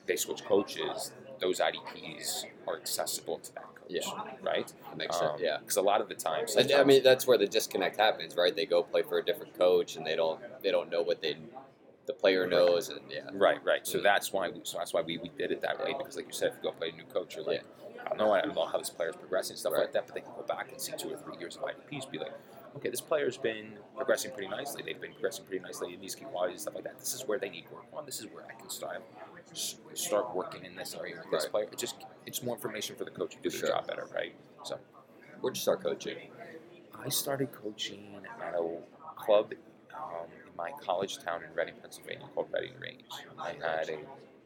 they 0.05 0.15
switch 0.15 0.43
coaches, 0.45 1.11
those 1.39 1.59
IDPs 1.59 2.45
are 2.67 2.75
accessible 2.77 3.39
to 3.39 3.51
coach. 3.53 3.65
Yeah. 3.87 4.01
Right. 4.41 4.71
That 4.89 4.97
makes 4.97 5.17
sense. 5.17 5.33
Yeah. 5.39 5.57
Because 5.59 5.77
a 5.77 5.81
lot 5.81 6.01
of 6.01 6.09
the 6.09 6.15
times, 6.15 6.55
And, 6.55 6.71
I 6.71 6.83
mean, 6.83 7.03
that's 7.03 7.27
where 7.27 7.37
the 7.37 7.47
disconnect 7.47 7.97
happens, 7.97 8.35
right? 8.35 8.55
They 8.55 8.65
go 8.65 8.83
play 8.83 9.03
for 9.03 9.17
a 9.19 9.23
different 9.25 9.57
coach, 9.57 9.95
and 9.95 10.05
they 10.05 10.15
don't 10.15 10.39
they 10.61 10.71
don't 10.71 10.89
know 10.91 11.01
what 11.01 11.21
they 11.21 11.37
the 12.05 12.13
player 12.13 12.45
knows, 12.45 12.89
and 12.89 12.99
yeah, 13.09 13.21
Right, 13.33 13.63
right. 13.63 13.85
So 13.87 13.97
Mm. 13.99 14.03
that's 14.03 14.31
why 14.31 14.49
we, 14.49 14.59
so 14.63 14.77
that's 14.77 14.93
why 14.93 15.01
we, 15.01 15.17
we 15.17 15.29
did 15.29 15.51
it 15.51 15.61
that 15.61 15.79
way 15.83 15.95
because, 15.97 16.15
like 16.15 16.27
you 16.27 16.33
said, 16.33 16.49
if 16.49 16.55
you 16.57 16.69
go 16.69 16.71
play 16.71 16.89
a 16.89 16.91
new 16.91 17.03
coach, 17.05 17.35
you're 17.35 17.43
like, 17.45 17.63
I 18.05 18.09
don't 18.09 18.17
know, 18.19 18.31
I 18.31 18.41
don't 18.41 18.53
know 18.55 18.65
how 18.67 18.77
this 18.77 18.91
player's 18.91 19.15
progressing 19.15 19.53
and 19.53 19.59
stuff 19.59 19.73
Right. 19.73 19.81
like 19.81 19.93
that. 19.93 20.05
But 20.05 20.13
they 20.15 20.21
can 20.21 20.31
go 20.35 20.43
back 20.43 20.71
and 20.71 20.79
see 20.79 20.93
two 20.97 21.11
or 21.11 21.17
three 21.17 21.37
years 21.39 21.55
of 21.57 21.63
IDPs, 21.63 22.05
be 22.05 22.19
like, 22.19 22.33
okay, 22.75 22.89
this 22.89 23.01
player's 23.01 23.37
been 23.37 23.77
progressing 23.95 24.31
pretty 24.31 24.49
nicely. 24.49 24.83
They've 24.85 24.99
been 24.99 25.13
progressing 25.13 25.45
pretty 25.45 25.63
nicely 25.63 25.93
in 25.93 26.01
these 26.01 26.15
key 26.15 26.25
qualities 26.25 26.55
and 26.55 26.61
stuff 26.61 26.75
like 26.75 26.83
that. 26.83 26.99
This 26.99 27.13
is 27.13 27.25
where 27.27 27.39
they 27.39 27.49
need 27.49 27.65
work 27.71 27.85
on. 27.93 28.05
This 28.05 28.19
is 28.19 28.27
where 28.27 28.45
I 28.49 28.53
can 28.59 28.69
start 28.69 29.01
start 29.93 30.35
working 30.35 30.65
in 30.65 30.75
this 30.75 30.95
area 30.95 31.15
with 31.15 31.31
this 31.31 31.43
Right. 31.43 31.51
player. 31.51 31.67
It 31.71 31.77
just 31.77 31.95
it's 32.25 32.43
more 32.43 32.55
information 32.55 32.95
for 32.95 33.05
the 33.05 33.11
coach 33.11 33.35
to 33.35 33.41
do 33.41 33.49
their 33.49 33.59
Sure. 33.59 33.69
job 33.69 33.87
better, 33.87 34.05
right? 34.13 34.35
So 34.63 34.79
where'd 35.41 35.55
you 35.55 35.61
start 35.61 35.81
coaching? 35.81 36.31
I 36.93 37.09
started 37.09 37.51
coaching 37.51 38.15
at 38.41 38.55
a 38.55 38.81
club 39.15 39.53
um, 39.93 40.27
in 40.45 40.55
my 40.57 40.71
college 40.81 41.19
town 41.19 41.43
in 41.43 41.53
Reading, 41.53 41.75
Pennsylvania 41.81 42.27
called 42.33 42.49
Reading 42.53 42.77
Range. 42.79 43.05
I 43.39 43.51
had 43.53 43.89
a 43.89 43.99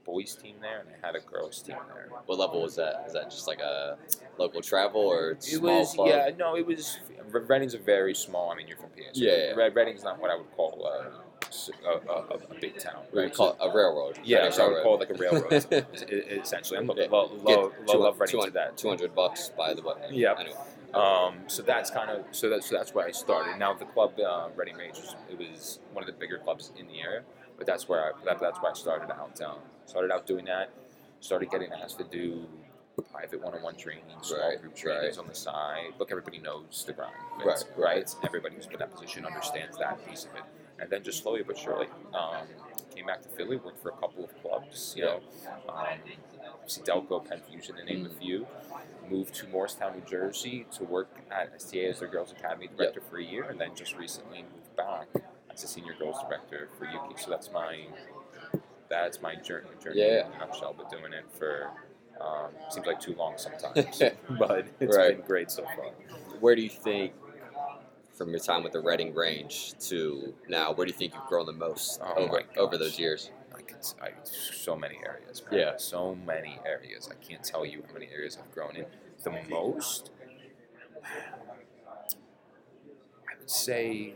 boys 0.05 0.35
team 0.35 0.55
there 0.61 0.79
and 0.79 0.89
I 0.89 1.05
had 1.05 1.15
a 1.15 1.19
girls 1.19 1.61
team 1.61 1.75
there. 1.93 2.09
What 2.25 2.39
level 2.39 2.61
was 2.61 2.75
that? 2.77 3.03
Is 3.07 3.13
that 3.13 3.29
just 3.29 3.47
like 3.47 3.59
a 3.59 3.97
local 4.37 4.61
travel 4.61 5.01
or 5.01 5.31
It 5.31 5.43
small 5.43 5.79
was 5.79 5.93
club? 5.93 6.07
yeah 6.07 6.29
no 6.37 6.55
it 6.55 6.65
was 6.65 6.99
Reading's 7.31 7.73
a 7.75 7.77
very 7.79 8.15
small. 8.15 8.51
I 8.51 8.55
mean 8.55 8.67
you're 8.67 8.77
from 8.77 8.89
PA. 8.89 9.03
So 9.13 9.21
Yeah, 9.23 9.53
yeah. 9.55 9.69
Reading's 9.73 10.03
not 10.03 10.19
what 10.19 10.31
I 10.31 10.35
would 10.35 10.51
call 10.55 10.85
a 10.87 12.59
big 12.61 12.77
town. 12.77 13.03
We 13.13 13.21
would 13.23 13.33
call 13.33 13.51
it 13.51 13.57
a 13.59 13.67
railroad. 13.69 14.19
yeah, 14.23 14.37
Reading 14.39 14.51
so 14.53 14.65
I 14.65 14.69
would 14.69 14.83
call 14.83 15.01
it 15.01 15.09
like 15.09 15.17
a 15.17 15.21
railroad. 15.21 15.53
es- 15.53 15.67
es- 15.71 16.03
essentially, 16.03 16.79
I'm 16.79 16.87
low, 16.87 16.95
Yeah. 16.97 17.07
low, 17.09 17.31
low, 17.43 17.69
Get 17.69 17.87
low 17.87 17.99
love 18.01 18.19
to 18.19 18.25
200 18.27 18.53
that. 18.53 18.77
200 18.77 19.15
bucks 19.15 19.49
by 19.57 19.73
the 19.73 19.81
way. 19.81 19.93
Yeah. 20.11 20.35
Anyway. 20.39 20.55
Um, 20.93 21.41
so 21.47 21.61
that's 21.61 21.91
kind 21.91 22.09
of 22.09 22.25
so 22.31 22.49
that's 22.49 22.67
so 22.67 22.75
that's 22.75 22.93
where 22.95 23.05
I 23.05 23.11
started. 23.11 23.57
Now 23.59 23.73
the 23.75 23.85
club 23.85 24.19
uh, 24.19 24.49
Reading 24.55 24.75
Range 24.75 24.95
was, 24.97 25.15
it 25.29 25.37
was 25.37 25.79
one 25.93 26.03
of 26.03 26.07
the 26.07 26.13
bigger 26.19 26.39
clubs 26.39 26.71
in 26.79 26.87
the 26.87 26.99
area, 27.01 27.21
but 27.59 27.67
that's 27.67 27.87
where 27.87 28.01
I 28.05 28.11
that, 28.25 28.39
that's 28.39 28.59
where 28.61 28.71
I 28.71 28.73
started 28.73 29.11
out. 29.11 29.39
Um, 29.41 29.57
started 29.85 30.11
out 30.11 30.25
doing 30.25 30.45
that. 30.45 30.71
Started 31.19 31.51
getting 31.51 31.71
asked 31.73 31.97
to 31.99 32.05
do 32.05 32.47
private 33.11 33.41
one-on-one 33.41 33.75
training, 33.75 34.03
small 34.21 34.49
Right, 34.49 34.61
group 34.61 34.75
trainings 34.75 35.17
right. 35.17 35.23
on 35.23 35.27
the 35.29 35.35
side. 35.35 35.91
Look, 35.99 36.11
everybody 36.11 36.39
knows 36.39 36.83
the 36.85 36.91
grind, 36.93 37.13
Right, 37.45 37.63
right? 37.77 38.13
Everybody 38.25 38.55
who's 38.55 38.65
been 38.65 38.73
in 38.75 38.79
that 38.79 38.91
position 38.93 39.25
understands 39.25 39.77
that 39.77 40.05
piece 40.07 40.25
of 40.25 40.35
it. 40.35 40.43
and 40.79 40.89
then 40.89 41.03
just 41.03 41.23
slowly 41.23 41.43
but 41.43 41.57
surely 41.57 41.87
um, 42.13 42.45
came 42.93 43.05
back 43.05 43.21
to 43.21 43.29
Philly, 43.29 43.55
worked 43.57 43.81
for 43.81 43.89
a 43.89 43.93
couple 43.97 44.23
of 44.25 44.41
clubs, 44.41 44.93
you 44.97 45.03
know, 45.03 45.19
um, 45.69 45.85
Delco, 46.67 47.27
Penn 47.27 47.41
Fusion, 47.49 47.75
to 47.75 47.83
name 47.85 48.05
a 48.05 48.09
few. 48.09 48.45
Moved 49.09 49.33
to 49.35 49.47
Morristown, 49.47 49.93
New 49.95 50.03
Jersey, 50.09 50.65
to 50.77 50.83
work 50.83 51.09
at 51.31 51.51
STA 51.55 51.89
as 51.89 51.99
their 51.99 52.07
girls' 52.09 52.31
academy 52.31 52.69
director 52.77 53.01
for 53.01 53.17
a 53.17 53.23
year, 53.23 53.43
and 53.43 53.59
then 53.59 53.71
just 53.75 53.97
recently 53.97 54.43
moved 54.43 54.75
back 54.75 55.07
as 55.59 55.69
a 55.69 55.73
senior 55.73 55.93
girls 55.99 56.17
director 56.27 56.69
for 56.77 56.85
Yuki. 56.85 57.15
So 57.21 57.29
that's 57.29 57.51
my 57.51 57.85
that's 58.89 59.21
my 59.21 59.35
journey, 59.35 59.67
journey 59.83 59.99
Yeah. 59.99 60.25
in 60.27 60.33
a 60.33 60.37
nutshell. 60.39 60.73
But 60.77 60.89
doing 60.89 61.13
it 61.13 61.25
for 61.37 61.69
um, 62.19 62.49
seems 62.69 62.85
like 62.87 62.99
too 62.99 63.13
long 63.15 63.35
sometimes, 63.37 64.01
but 64.39 64.65
it's 64.79 64.97
Right. 64.97 65.17
been 65.17 65.25
great 65.25 65.51
so 65.51 65.63
far. 65.63 65.85
Where 66.41 66.55
do 66.55 66.61
you 66.61 66.69
think, 66.69 67.13
from 68.13 68.29
your 68.31 68.39
time 68.39 68.63
with 68.63 68.73
the 68.73 68.81
Reading 68.81 69.13
Range 69.13 69.73
to 69.87 70.33
now, 70.49 70.73
where 70.73 70.85
do 70.85 70.91
you 70.91 70.97
think 70.97 71.13
you've 71.13 71.25
grown 71.27 71.45
the 71.45 71.53
most 71.53 72.01
Oh 72.03 72.13
over 72.15 72.41
over 72.57 72.77
those 72.77 72.99
years? 72.99 73.31
I 73.55 73.61
could, 73.61 73.77
I, 74.01 74.09
so 74.23 74.75
many 74.75 74.97
areas. 75.05 75.43
Man. 75.49 75.59
Yeah. 75.59 75.73
So 75.77 76.15
many 76.25 76.59
areas. 76.65 77.09
I 77.11 77.15
can't 77.25 77.43
tell 77.43 77.65
you 77.65 77.83
how 77.87 77.93
many 77.93 78.09
areas 78.13 78.37
I've 78.41 78.51
grown 78.53 78.75
in. 78.75 78.85
The 79.23 79.31
most, 79.49 80.11
I 81.03 81.07
would 83.39 83.49
say, 83.49 84.13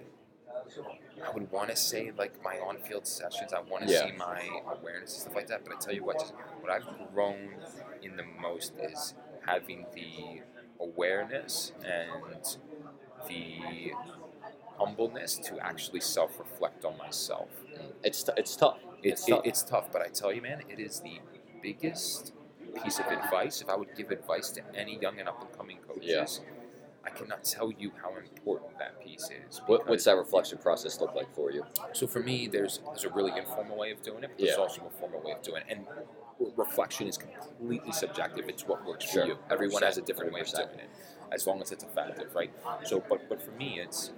I 1.26 1.32
would 1.32 1.52
want 1.52 1.70
to 1.70 1.76
say 1.76 2.12
like 2.18 2.42
my 2.44 2.58
on-field 2.60 3.06
sessions. 3.08 3.54
I 3.54 3.62
want 3.62 3.88
to 3.88 3.94
Yeah. 3.94 4.06
see 4.08 4.12
my 4.14 4.48
awareness 4.68 5.14
and 5.14 5.22
stuff 5.22 5.36
like 5.36 5.48
that. 5.48 5.64
But 5.66 5.76
I 5.76 5.80
tell 5.80 5.94
you 5.94 6.04
what, 6.04 6.20
just 6.20 6.34
what 6.62 6.72
I've 6.72 6.88
grown 7.14 7.56
in 8.02 8.16
the 8.18 8.24
most 8.24 8.74
is 8.80 9.14
having 9.46 9.86
the 9.94 10.42
awareness 10.80 11.72
and 11.84 12.58
the 13.28 13.94
humbleness 14.78 15.38
to 15.38 15.60
actually 15.60 16.02
self-reflect 16.02 16.84
on 16.86 16.98
myself. 16.98 17.50
It's 18.04 18.24
t- 18.24 18.32
it's 18.38 18.56
tough. 18.56 18.80
It's, 19.04 19.22
It's 19.22 19.28
it, 19.28 19.32
tough. 19.32 19.42
it's 19.46 19.64
tough, 19.64 19.92
but 19.92 20.02
I 20.02 20.08
tell 20.08 20.34
you, 20.34 20.42
man, 20.42 20.64
it 20.70 20.80
is 20.80 21.00
the 21.02 21.20
biggest 21.62 22.34
piece 22.84 23.00
of 23.00 23.06
advice. 23.08 23.62
If 23.62 23.70
I 23.70 23.76
would 23.76 23.96
give 23.96 24.12
advice 24.12 24.50
to 24.52 24.62
any 24.76 24.98
young 25.00 25.20
and 25.20 25.30
up 25.30 25.42
and 25.42 25.58
coming 25.58 25.78
coaches, 25.88 26.42
I 27.06 27.10
cannot 27.10 27.44
tell 27.44 27.72
you 27.72 27.92
how 28.02 28.16
important 28.16 28.78
that 28.80 29.02
piece 29.04 29.30
is. 29.50 29.62
What, 29.66 29.88
what's 29.88 30.06
that 30.06 30.16
reflection 30.16 30.58
process 30.58 31.00
look 31.02 31.14
like 31.16 31.34
for 31.36 31.52
you? 31.52 31.66
So 31.92 32.08
for 32.08 32.22
me, 32.22 32.48
there's 32.48 32.80
there's 32.86 33.04
a 33.04 33.10
really 33.10 33.38
informal 33.38 33.78
way 33.78 33.92
of 33.92 34.02
doing 34.02 34.24
it, 34.24 34.32
but 34.32 34.40
Yeah. 34.40 34.48
there's 34.56 34.60
also 34.60 34.82
a 34.86 35.00
formal 35.00 35.22
way 35.22 35.34
of 35.34 35.42
doing 35.42 35.64
it. 35.68 35.76
And 35.78 35.86
reflection 36.58 37.08
is 37.08 37.18
completely 37.18 37.92
subjective. 37.92 38.48
It's 38.48 38.66
what 38.66 38.86
works 38.86 39.06
Sure. 39.06 39.24
for 39.24 39.28
you. 39.30 39.38
Everyone 39.52 39.84
has 39.84 39.98
a 39.98 40.02
100%, 40.02 40.06
different 40.06 40.34
way 40.34 40.42
of 40.42 40.48
doing 40.52 40.80
it, 40.80 40.90
as 41.32 41.46
long 41.46 41.62
as 41.62 41.72
it's 41.72 41.84
effective, 41.84 42.34
right? 42.36 42.52
So, 42.86 43.04
but 43.08 43.28
but 43.30 43.42
for 43.42 43.52
me, 43.52 43.80
it's 43.80 44.12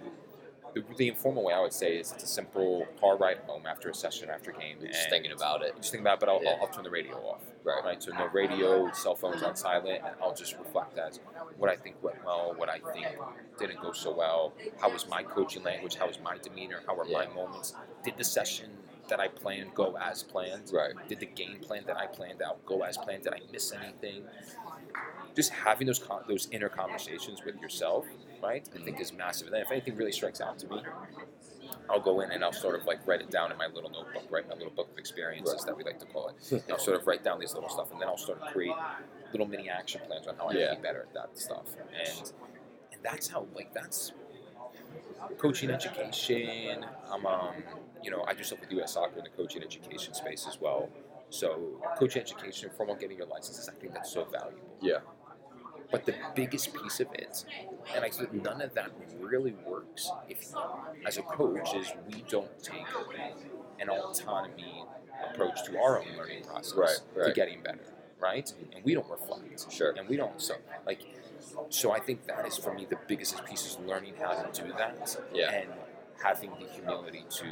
the, 0.75 0.83
the 0.97 1.07
informal 1.07 1.43
way 1.43 1.53
I 1.53 1.61
would 1.61 1.73
say 1.73 1.97
is 1.97 2.11
it's 2.11 2.23
a 2.23 2.27
simple 2.27 2.85
car 2.99 3.15
ride 3.17 3.37
home 3.47 3.63
after 3.65 3.89
a 3.89 3.95
session, 3.95 4.29
after 4.29 4.51
a 4.51 4.53
game. 4.53 4.77
Just 4.85 5.09
thinking 5.09 5.31
about 5.31 5.63
it. 5.63 5.73
just 5.77 5.91
think 5.91 6.01
about 6.01 6.15
it, 6.15 6.19
but 6.19 6.29
I'll, 6.29 6.43
Yeah. 6.43 6.51
I'll, 6.51 6.67
I'll 6.67 6.67
turn 6.67 6.83
the 6.83 6.89
radio 6.89 7.15
off. 7.15 7.41
Right. 7.63 7.83
Right. 7.83 8.03
So 8.03 8.11
no 8.11 8.27
radio, 8.27 8.91
cell 8.91 9.15
phones 9.15 9.41
on 9.41 9.55
silent, 9.55 10.01
and 10.05 10.15
I'll 10.21 10.35
just 10.35 10.57
reflect 10.59 10.97
as 10.99 11.19
what 11.57 11.71
I 11.71 11.75
think 11.77 11.95
went 12.03 12.23
well, 12.23 12.53
what 12.57 12.69
I 12.69 12.79
think 12.93 13.07
didn't 13.57 13.81
go 13.81 13.93
so 13.93 14.13
well. 14.13 14.53
How 14.79 14.91
was 14.91 15.07
my 15.07 15.23
coaching 15.23 15.63
language? 15.63 15.95
How 15.95 16.07
was 16.07 16.19
my 16.19 16.37
demeanor? 16.37 16.81
How 16.85 16.95
were 16.95 17.05
my 17.05 17.25
moments? 17.27 17.73
Did 18.03 18.17
the 18.17 18.23
session 18.25 18.69
that 19.07 19.19
I 19.19 19.29
planned 19.29 19.73
go 19.73 19.97
as 19.97 20.23
planned? 20.23 20.71
Right. 20.73 20.93
Did 21.07 21.19
the 21.21 21.25
game 21.27 21.57
plan 21.61 21.83
that 21.87 21.95
I 21.97 22.05
planned 22.07 22.41
out 22.41 22.63
go 22.65 22.81
as 22.83 22.97
planned? 22.97 23.23
Did 23.23 23.33
I 23.33 23.39
miss 23.51 23.71
anything? 23.71 24.23
Just 25.35 25.51
having 25.51 25.87
those 25.87 25.99
con- 25.99 26.23
those 26.27 26.47
inner 26.51 26.69
conversations 26.69 27.43
with 27.45 27.59
yourself, 27.61 28.05
right? 28.41 28.67
I 28.75 28.83
think 28.83 28.99
is 28.99 29.13
massive. 29.13 29.47
And 29.47 29.53
then 29.55 29.61
if 29.61 29.71
anything 29.71 29.95
really 29.95 30.11
strikes 30.11 30.41
out 30.41 30.57
to 30.59 30.67
me, 30.67 30.81
I'll 31.89 31.99
go 31.99 32.21
in 32.21 32.31
and 32.31 32.43
I'll 32.43 32.53
sort 32.53 32.79
of 32.79 32.85
like 32.85 33.05
write 33.07 33.21
it 33.21 33.29
down 33.29 33.51
in 33.51 33.57
my 33.57 33.67
little 33.67 33.89
notebook, 33.89 34.25
right? 34.29 34.47
My 34.47 34.55
little 34.55 34.71
book 34.73 34.89
of 34.91 34.97
experiences 34.97 35.53
Right. 35.59 35.65
that 35.67 35.77
we 35.77 35.83
like 35.83 35.99
to 35.99 36.05
call 36.05 36.29
it. 36.29 36.35
And 36.51 36.71
I'll 36.71 36.79
sort 36.79 36.99
of 36.99 37.05
write 37.07 37.23
down 37.23 37.39
these 37.39 37.53
little 37.53 37.69
stuff, 37.69 37.91
and 37.91 38.01
then 38.01 38.07
I'll 38.07 38.17
start 38.17 38.43
to 38.43 38.51
create 38.51 38.75
little 39.31 39.47
mini 39.47 39.69
action 39.69 40.01
plans 40.07 40.27
on 40.27 40.35
how 40.37 40.47
I 40.47 40.53
Yeah. 40.53 40.67
can 40.67 40.77
be 40.77 40.81
better 40.81 41.01
at 41.01 41.13
that 41.13 41.37
stuff. 41.37 41.67
And 41.93 42.31
and 42.91 43.01
that's 43.03 43.27
how 43.27 43.47
like 43.55 43.73
that's 43.73 44.13
coaching 45.37 45.69
education. 45.69 46.85
I'm 47.11 47.25
um 47.25 47.53
you 48.03 48.11
know 48.11 48.23
I 48.27 48.33
do 48.33 48.43
stuff 48.43 48.59
with 48.61 48.71
U.S. 48.73 48.93
Soccer 48.93 49.17
in 49.17 49.23
the 49.23 49.29
coaching 49.29 49.63
education 49.63 50.13
space 50.13 50.45
as 50.47 50.59
well. 50.59 50.89
So 51.29 51.81
coaching 51.97 52.21
education, 52.21 52.69
formal 52.77 52.95
getting 52.95 53.17
your 53.17 53.27
licenses, 53.27 53.67
I 53.67 53.73
think 53.73 53.93
that's 53.93 54.11
so 54.11 54.25
valuable. 54.25 54.61
Yeah. 54.81 54.99
But 55.91 56.05
the 56.05 56.15
biggest 56.35 56.73
piece 56.73 56.99
of 56.99 57.07
it, 57.13 57.45
and 57.95 58.03
I 58.03 58.09
think 58.09 58.33
none 58.33 58.61
of 58.61 58.73
that 58.73 58.89
really 59.19 59.53
works 59.65 60.09
if, 60.27 60.51
as 61.05 61.17
a 61.17 61.21
coach, 61.21 61.73
is 61.75 61.91
we 62.07 62.23
don't 62.27 62.49
take 62.63 62.83
an 63.79 63.89
autonomy 63.89 64.83
approach 65.31 65.63
to 65.65 65.77
our 65.79 65.99
own 65.99 66.05
learning 66.17 66.43
process 66.43 67.01
Right, 67.15 67.25
to 67.27 67.33
getting 67.33 67.61
better, 67.61 67.79
right? 68.19 68.51
And 68.73 68.83
we 68.83 68.93
don't 68.93 69.09
reflect. 69.09 69.71
Sure. 69.71 69.91
And 69.97 70.07
we 70.07 70.17
don't. 70.17 70.39
So, 70.41 70.55
like, 70.85 71.01
so 71.69 71.91
I 71.91 71.99
think 71.99 72.25
that 72.27 72.45
is 72.47 72.57
for 72.57 72.73
me 72.73 72.85
the 72.89 72.97
biggest 73.07 73.43
piece 73.45 73.65
is 73.65 73.77
learning 73.85 74.13
how 74.21 74.33
to 74.33 74.61
do 74.61 74.67
that 74.77 75.17
Yeah. 75.33 75.51
and 75.51 75.69
having 76.21 76.51
the 76.59 76.67
humility 76.67 77.23
to 77.29 77.45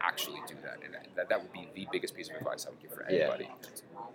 actually 0.00 0.40
do 0.46 0.54
that. 0.62 0.78
And 0.84 0.94
that, 1.16 1.28
that 1.28 1.42
would 1.42 1.52
be 1.52 1.68
the 1.74 1.86
biggest 1.90 2.14
piece 2.14 2.28
of 2.28 2.36
advice 2.36 2.66
I 2.66 2.70
would 2.70 2.80
give 2.82 2.92
for 2.92 3.06
Yeah. 3.08 3.20
anybody. 3.22 3.50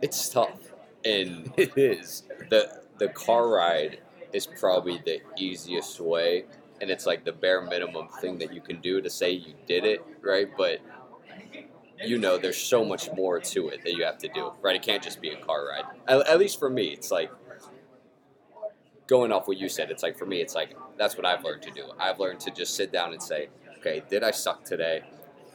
It's 0.02 0.30
tough. 0.30 0.74
And 1.04 1.52
It 1.58 1.76
is. 1.78 2.24
the 2.50 2.82
the 3.02 3.10
car 3.10 3.50
ride 3.50 3.98
is 4.32 4.46
probably 4.46 5.02
the 5.04 5.20
easiest 5.36 6.00
way 6.00 6.46
and 6.80 6.92
it's 6.92 7.08
like 7.08 7.26
the 7.26 7.32
bare 7.32 7.64
minimum 7.64 8.08
thing 8.22 8.38
that 8.38 8.54
you 8.54 8.62
can 8.62 8.80
do 8.80 9.02
to 9.02 9.10
say 9.10 9.32
you 9.32 9.56
did 9.66 9.86
it 9.86 10.06
right? 10.22 10.48
But 10.56 10.82
you 12.06 12.20
know 12.20 12.38
there's 12.38 12.62
so 12.62 12.86
much 12.86 13.10
more 13.16 13.40
to 13.40 13.70
it 13.70 13.84
that 13.84 13.94
you 13.94 14.04
have 14.04 14.20
to 14.20 14.28
do 14.28 14.52
right? 14.62 14.76
It 14.76 14.84
can't 14.84 15.02
just 15.02 15.20
be 15.20 15.30
a 15.30 15.38
car 15.38 15.70
ride. 15.70 15.86
At, 16.08 16.28
at 16.28 16.38
least 16.38 16.60
for 16.60 16.70
me 16.70 16.90
it's 16.90 17.10
like 17.10 17.32
going 19.08 19.32
off 19.32 19.48
what 19.48 19.58
you 19.58 19.68
said 19.68 19.90
it's 19.90 20.04
like 20.04 20.16
for 20.16 20.28
me 20.28 20.40
it's 20.40 20.54
like 20.54 20.78
that's 20.98 21.18
what 21.18 21.26
i've 21.26 21.44
learned 21.44 21.64
to 21.64 21.72
do. 21.72 21.86
I've 22.00 22.20
learned 22.20 22.40
to 22.42 22.52
just 22.52 22.76
sit 22.76 22.92
down 22.92 23.14
and 23.14 23.22
say 23.22 23.50
okay 23.80 24.04
did 24.12 24.24
i 24.24 24.30
suck 24.30 24.64
today? 24.64 25.02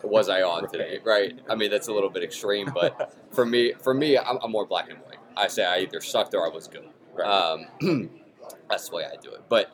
Was 0.02 0.28
i 0.28 0.42
on 0.42 0.68
today? 0.68 0.98
Right. 1.04 1.38
I 1.48 1.54
mean 1.54 1.70
that's 1.70 1.86
a 1.86 1.92
little 1.92 2.10
bit 2.10 2.24
extreme 2.24 2.72
but 2.74 3.16
for 3.30 3.46
me 3.46 3.74
for 3.84 3.94
me 3.94 4.18
i'm, 4.18 4.38
I'm 4.42 4.50
more 4.50 4.66
black 4.66 4.90
and 4.90 4.98
white. 4.98 5.20
I 5.36 5.46
say 5.46 5.64
i 5.64 5.78
either 5.78 6.00
sucked 6.00 6.34
or 6.34 6.44
i 6.44 6.52
was 6.52 6.66
good 6.66 6.88
Right. 7.16 7.26
um, 7.80 8.10
that's 8.68 8.88
the 8.88 8.96
way 8.96 9.04
I 9.04 9.16
do 9.20 9.30
it. 9.32 9.42
But 9.48 9.70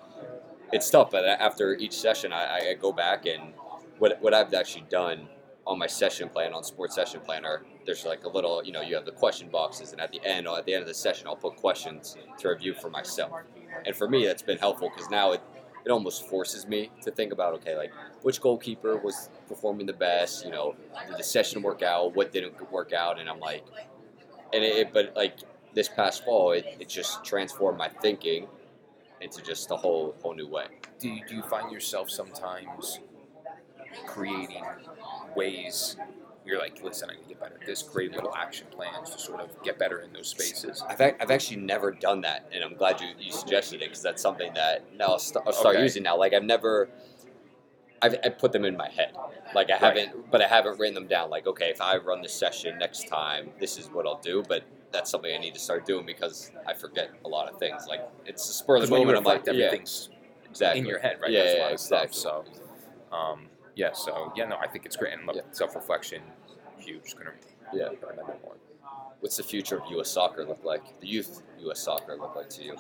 it's 0.73 0.89
tough. 0.91 1.11
But 1.11 1.25
after 1.25 1.75
each 1.75 1.93
session, 1.95 2.33
I, 2.33 2.71
I 2.71 2.75
go 2.75 2.93
back 2.93 3.27
and 3.27 3.53
what 3.99 4.21
what 4.23 4.35
I've 4.35 4.53
actually 4.55 4.85
done 4.91 5.29
on 5.67 5.79
my 5.79 5.87
session 5.87 6.29
plan 6.29 6.53
on 6.53 6.65
Sports 6.65 6.95
Session 6.95 7.21
Planner. 7.21 7.63
There's 7.87 8.05
like 8.05 8.25
a 8.25 8.29
little, 8.29 8.65
you 8.65 8.73
know, 8.73 8.81
you 8.81 8.95
have 8.95 9.05
the 9.05 9.13
question 9.13 9.49
boxes, 9.49 9.93
and 9.93 10.01
at 10.01 10.13
the 10.13 10.21
end, 10.25 10.47
at 10.49 10.67
the 10.67 10.75
end 10.75 10.83
of 10.83 10.89
the 10.89 10.95
session, 10.95 11.27
I'll 11.27 11.37
put 11.37 11.57
questions 11.57 12.17
to 12.39 12.49
review 12.49 12.75
for 12.75 12.91
myself. 12.91 13.33
And 13.87 13.95
for 13.95 14.09
me, 14.09 14.27
that's 14.27 14.43
been 14.43 14.59
helpful 14.59 14.91
because 14.95 15.11
now 15.11 15.33
it 15.33 15.41
it 15.85 15.91
almost 15.91 16.29
forces 16.29 16.67
me 16.69 16.91
to 17.03 17.11
think 17.11 17.33
about 17.33 17.55
okay, 17.55 17.77
like 17.77 17.93
which 18.23 18.41
goalkeeper 18.41 18.97
was 18.99 19.31
performing 19.49 19.87
the 19.87 19.93
best. 19.93 20.45
You 20.45 20.51
know, 20.53 20.75
did 21.09 21.19
the 21.19 21.25
session 21.25 21.63
work 21.63 21.83
out? 21.83 22.15
What 22.15 22.33
didn't 22.33 22.71
work 22.73 22.93
out? 22.93 23.19
And 23.21 23.29
I'm 23.29 23.41
like, 23.41 23.65
and 24.53 24.65
it, 24.65 24.77
it- 24.77 24.93
but 24.93 25.15
like 25.17 25.39
this 25.75 25.89
past 25.89 26.25
fall, 26.25 26.53
it, 26.53 26.67
it 26.81 26.89
just 26.89 27.25
transformed 27.25 27.79
my 27.79 27.89
thinking 27.89 28.47
into 29.21 29.43
just 29.43 29.71
a 29.71 29.77
whole 29.77 30.15
whole 30.23 30.35
new 30.35 30.49
way. 30.49 30.67
do 30.99 31.09
you, 31.09 31.25
do 31.27 31.35
you 31.37 31.43
find 31.43 31.71
yourself 31.73 32.11
sometimes 32.11 32.99
creating 34.07 34.65
ways 35.37 35.97
you're 36.45 36.59
like, 36.59 36.83
listen, 36.83 37.09
I 37.09 37.15
need 37.15 37.23
to 37.23 37.29
get 37.29 37.41
better 37.41 37.55
at 37.61 37.67
this, 37.67 37.83
create 37.85 38.13
little 38.15 38.35
action 38.35 38.67
plans 38.73 39.11
to 39.11 39.19
sort 39.21 39.41
of 39.41 39.51
get 39.63 39.79
better 39.79 40.01
in 40.01 40.13
those 40.13 40.29
spaces? 40.29 40.83
I've, 40.89 41.01
I've 41.01 41.31
actually 41.31 41.59
never 41.59 41.93
done 41.93 42.21
that, 42.23 42.49
and 42.53 42.65
I'm 42.65 42.75
glad 42.75 43.01
you, 43.01 43.09
you 43.21 43.31
suggested 43.33 43.77
it 43.77 43.91
because 43.91 44.03
that's 44.03 44.21
something 44.21 44.53
that 44.55 44.85
now 44.97 45.07
I'll, 45.13 45.19
st- 45.21 45.45
I'll 45.47 45.53
start 45.53 45.77
Okay. 45.77 45.85
using 45.85 46.03
now. 46.03 46.17
Like 46.19 46.33
I've 46.35 46.43
never, 46.43 46.89
I've 48.03 48.17
I 48.25 48.29
put 48.31 48.51
them 48.51 48.65
in 48.65 48.77
my 48.77 48.89
head. 48.89 49.13
Like 49.55 49.71
I 49.71 49.75
Right. 49.75 49.81
haven't, 49.83 50.31
but 50.33 50.43
I 50.43 50.49
haven't 50.49 50.81
written 50.81 50.95
them 50.95 51.07
down. 51.07 51.31
Like 51.31 51.47
okay, 51.47 51.71
if 51.71 51.81
I 51.81 51.97
run 51.99 52.23
this 52.23 52.35
session 52.35 52.77
next 52.79 53.07
time, 53.07 53.51
this 53.61 53.79
is 53.79 53.87
what 53.89 54.05
I'll 54.05 54.21
do. 54.21 54.43
But 54.49 54.65
that's 54.93 55.11
something 55.11 55.35
I 55.35 55.39
need 55.39 55.55
to 55.55 55.61
start 55.61 55.87
doing 55.87 56.07
because 56.07 56.51
I 56.67 56.75
forget 56.75 57.11
a 57.25 57.29
lot 57.29 57.49
of 57.53 57.59
things. 57.59 57.87
Like 57.89 58.09
it's 58.27 58.49
a 58.49 58.53
spur 58.53 58.77
of 58.77 58.83
the 58.83 58.89
moment. 58.89 59.17
I'm 59.19 59.25
like, 59.25 59.39
reflect, 59.39 59.59
yeah, 59.59 59.67
everything's 59.67 60.11
exactly. 60.49 60.81
in 60.81 60.87
your 60.87 60.99
head, 60.99 61.19
right? 61.21 61.31
Yeah, 61.31 61.55
yeah, 61.55 61.69
of 61.71 61.81
stuff. 61.81 62.05
exactly. 62.05 62.21
So, 63.11 63.17
um, 63.17 63.47
yeah, 63.75 63.93
so 63.93 64.33
yeah, 64.37 64.45
no, 64.47 64.57
I 64.57 64.69
think 64.69 64.85
it's 64.87 64.97
great, 64.97 65.15
and 65.15 65.27
look, 65.27 65.37
Yeah. 65.37 65.43
self-reflection, 65.53 66.23
huge. 66.79 67.15
Gonna 67.17 67.33
Yeah. 67.73 67.89
more. 68.27 68.57
What's 69.21 69.37
the 69.37 69.45
future 69.45 69.79
of 69.79 69.91
U.S. 69.93 70.11
soccer 70.11 70.45
look 70.45 70.65
like? 70.65 71.01
The 71.01 71.07
youth 71.07 71.43
U.S. 71.61 71.81
soccer 71.81 72.17
look 72.17 72.35
like 72.35 72.51
to 72.51 72.65
you? 72.65 72.77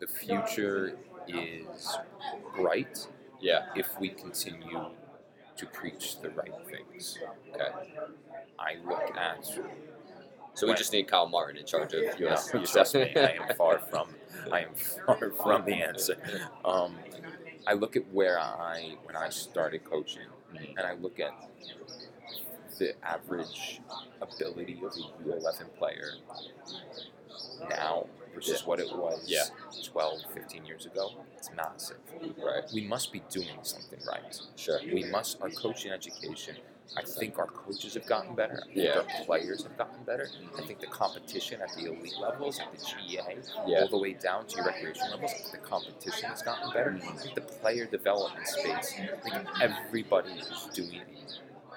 The 0.00 0.06
future 0.06 0.98
is 1.26 1.96
bright 2.56 3.06
Yeah. 3.40 3.66
if 3.76 3.98
we 4.00 4.08
continue 4.08 4.86
to 5.56 5.66
preach 5.66 6.20
the 6.20 6.30
right 6.30 6.52
things. 6.66 7.18
Okay. 7.54 7.68
I 8.58 8.76
look 8.84 9.16
at 9.16 9.46
So 10.58 10.66
we 10.66 10.72
Right. 10.72 10.78
just 10.78 10.92
need 10.92 11.06
Kyle 11.06 11.28
Martin 11.28 11.56
in 11.56 11.64
charge 11.66 11.94
of 11.94 12.02
No, 12.18 12.26
U.S. 12.26 12.50
trust 12.72 12.96
me, 12.96 13.12
I 13.16 13.30
am 13.40 13.56
far 13.56 13.78
from 13.90 14.08
I 14.50 14.62
am 14.62 14.74
far 14.74 15.30
from 15.30 15.64
the 15.64 15.74
answer. 15.74 16.16
Um, 16.64 16.96
I 17.64 17.74
look 17.74 17.94
at 17.94 18.02
where 18.12 18.40
I 18.40 18.96
when 19.04 19.14
I 19.14 19.28
started 19.28 19.84
coaching, 19.84 20.26
Mhm. 20.52 20.76
and 20.76 20.84
I 20.84 20.94
look 20.94 21.20
at 21.20 21.32
the 22.78 22.92
average 23.06 23.80
ability 24.20 24.80
of 24.84 24.92
a 24.96 25.22
U11 25.22 25.68
player 25.78 26.14
now 27.68 28.06
versus 28.38 28.64
what 28.64 28.78
it 28.78 28.90
was 28.96 29.20
Yeah. 29.26 29.44
12, 29.84 30.22
15 30.32 30.64
years 30.64 30.86
ago. 30.86 31.10
It's 31.36 31.50
massive. 31.56 31.98
Right. 32.38 32.64
We 32.72 32.82
must 32.86 33.12
be 33.12 33.20
doing 33.30 33.58
something 33.62 33.98
right. 34.06 34.40
Sure. 34.56 34.78
We 34.84 35.04
must, 35.04 35.40
our 35.42 35.50
coaching 35.50 35.90
education, 35.90 36.56
I 36.96 37.02
think 37.02 37.38
our 37.38 37.46
coaches 37.48 37.94
have 37.94 38.06
gotten 38.06 38.34
better. 38.36 38.60
I 38.62 38.66
think 38.66 38.76
Yeah. 38.76 38.98
our 39.00 39.24
players 39.24 39.64
have 39.64 39.76
gotten 39.76 40.04
better. 40.04 40.28
I 40.56 40.62
think 40.66 40.78
the 40.80 40.86
competition 40.86 41.60
at 41.60 41.72
the 41.74 41.86
elite 41.86 42.16
levels, 42.20 42.60
at 42.60 42.70
the 42.72 42.78
GA, 42.84 43.38
Yeah. 43.66 43.80
all 43.80 43.88
the 43.88 43.98
way 43.98 44.12
down 44.14 44.46
to 44.46 44.56
your 44.56 44.66
recreation 44.66 45.10
levels, 45.10 45.32
the 45.50 45.58
competition 45.58 46.28
has 46.30 46.42
gotten 46.42 46.70
better. 46.72 46.92
I 47.02 47.12
think 47.16 47.34
the 47.34 47.40
player 47.42 47.86
development 47.86 48.46
space, 48.46 48.94
I 48.98 49.16
think 49.30 49.48
everybody 49.60 50.30
is 50.32 50.68
doing 50.72 51.02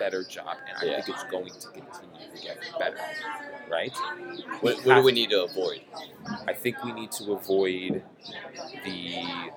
better 0.01 0.24
job, 0.24 0.58
and 0.67 0.75
I 0.81 0.86
Yeah. 0.86 1.01
think 1.01 1.10
it's 1.15 1.24
going 1.29 1.53
to 1.63 1.67
continue 1.70 2.25
to 2.36 2.41
get 2.41 2.58
better. 2.79 2.98
Right? 3.70 3.96
What, 4.62 4.84
what 4.84 4.96
do 4.96 5.03
we 5.03 5.12
need 5.12 5.29
to 5.29 5.43
avoid? 5.43 5.81
I 6.48 6.53
think 6.53 6.84
we 6.84 6.91
need 6.91 7.12
to 7.20 7.34
avoid 7.34 8.03
the 8.84 9.51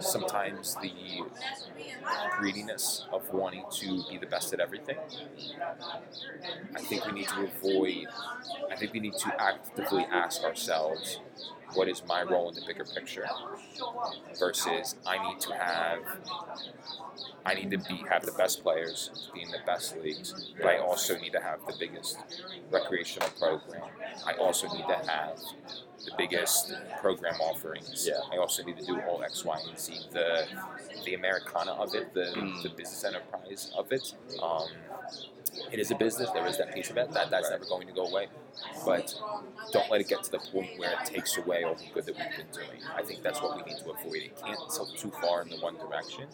sometimes 0.00 0.76
the 0.76 0.92
greediness 2.38 3.06
of 3.12 3.32
wanting 3.32 3.64
to 3.72 4.02
be 4.08 4.18
the 4.18 4.26
best 4.26 4.52
at 4.52 4.60
everything. 4.60 4.96
I 6.74 6.80
think 6.80 7.06
we 7.06 7.12
need 7.12 7.28
to 7.28 7.44
avoid. 7.44 8.06
I 8.70 8.76
think 8.76 8.92
we 8.92 9.00
need 9.00 9.14
to 9.14 9.42
actively 9.42 10.06
ask 10.10 10.42
ourselves, 10.42 11.20
what 11.74 11.88
is 11.88 12.02
my 12.06 12.22
role 12.22 12.48
in 12.48 12.54
the 12.54 12.62
bigger 12.66 12.84
picture? 12.84 13.26
Versus, 14.38 14.96
I 15.06 15.28
need 15.28 15.40
to 15.40 15.54
have. 15.54 15.98
I 17.44 17.54
need 17.54 17.70
to 17.70 17.78
be 17.78 18.02
have 18.10 18.26
the 18.26 18.32
best 18.32 18.62
players, 18.62 19.30
be 19.32 19.42
in 19.42 19.50
the 19.50 19.60
best 19.64 19.96
leagues, 19.98 20.52
but 20.56 20.66
I 20.66 20.78
also 20.78 21.16
need 21.18 21.32
to 21.32 21.40
have 21.40 21.60
the 21.66 21.74
biggest 21.78 22.18
recreational 22.72 23.28
program. 23.38 23.84
I 24.26 24.32
also 24.32 24.66
need 24.68 24.86
to 24.88 25.08
have 25.08 25.38
the 26.06 26.12
biggest 26.16 26.72
program 27.00 27.34
offerings. 27.40 28.06
Yeah. 28.08 28.20
I 28.32 28.36
also 28.38 28.62
need 28.64 28.78
to 28.78 28.84
do 28.86 29.00
all 29.02 29.22
X, 29.22 29.44
Y, 29.44 29.58
and 29.68 29.78
Z. 29.78 29.94
The 30.12 30.46
the 31.04 31.14
Americana 31.14 31.72
of 31.72 31.94
it, 31.94 32.14
the, 32.14 32.26
Mm. 32.36 32.62
the 32.62 32.70
business 32.70 33.04
enterprise 33.04 33.70
of 33.76 33.92
it. 33.92 34.14
Um, 34.42 34.68
it 35.72 35.78
is 35.78 35.90
a 35.90 35.94
business. 35.94 36.30
There 36.30 36.46
is 36.46 36.58
that 36.58 36.74
piece 36.74 36.90
of 36.90 36.96
it. 36.96 37.12
That 37.12 37.30
that's 37.30 37.44
Right. 37.50 37.52
never 37.60 37.64
going 37.64 37.86
to 37.86 37.92
go 37.92 38.06
away. 38.06 38.28
But 38.84 39.14
don't 39.72 39.90
let 39.90 40.00
it 40.00 40.08
get 40.08 40.22
to 40.24 40.30
the 40.30 40.38
point 40.38 40.78
where 40.78 40.92
it 40.92 41.04
takes 41.06 41.36
away 41.36 41.64
all 41.64 41.74
the 41.74 41.86
good 41.94 42.06
that 42.06 42.16
we've 42.16 42.36
been 42.36 42.50
doing. 42.52 42.80
I 42.94 43.02
think 43.02 43.22
that's 43.22 43.40
what 43.42 43.56
we 43.56 43.62
need 43.70 43.78
to 43.78 43.90
avoid. 43.90 44.16
It 44.16 44.36
can't 44.44 44.58
tilt 44.74 44.96
too 44.96 45.10
far 45.22 45.42
in 45.42 45.48
the 45.50 45.56
one 45.58 45.76
direction. 45.76 46.26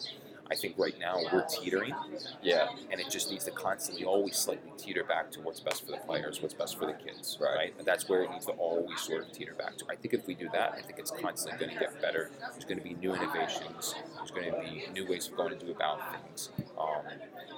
I 0.51 0.55
think 0.55 0.75
right 0.77 0.97
now 0.99 1.19
we're 1.31 1.45
teetering, 1.45 1.95
Yeah. 2.41 2.69
and 2.91 2.99
it 2.99 3.09
just 3.09 3.31
needs 3.31 3.45
to 3.45 3.51
constantly 3.51 4.03
always 4.05 4.35
slightly 4.37 4.71
teeter 4.77 5.03
back 5.03 5.31
to 5.31 5.41
what's 5.41 5.59
best 5.61 5.85
for 5.85 5.91
the 5.91 5.97
players, 5.97 6.41
what's 6.41 6.53
best 6.53 6.77
for 6.77 6.85
the 6.85 6.93
kids, 6.93 7.37
Right. 7.39 7.55
right? 7.55 7.73
And 7.77 7.87
that's 7.87 8.07
where 8.09 8.23
it 8.23 8.29
needs 8.31 8.45
to 8.47 8.51
always 8.53 8.99
sort 9.01 9.25
of 9.25 9.31
teeter 9.31 9.53
back 9.53 9.77
to. 9.77 9.85
I 9.89 9.95
think 9.95 10.13
if 10.13 10.27
we 10.27 10.35
do 10.35 10.49
that, 10.53 10.73
I 10.73 10.81
think 10.81 10.99
it's 10.99 11.11
constantly 11.11 11.57
going 11.65 11.73
to 11.77 11.79
get 11.79 11.99
better. 12.01 12.29
There's 12.51 12.65
going 12.65 12.77
to 12.77 12.83
be 12.83 12.93
new 12.95 13.15
innovations. 13.15 13.95
There's 14.17 14.31
going 14.31 14.51
to 14.51 14.59
be 14.59 14.87
new 14.93 15.07
ways 15.07 15.27
of 15.27 15.35
going 15.37 15.57
to 15.57 15.65
do 15.65 15.71
about 15.71 15.99
things. 16.11 16.49
Um, 16.77 17.01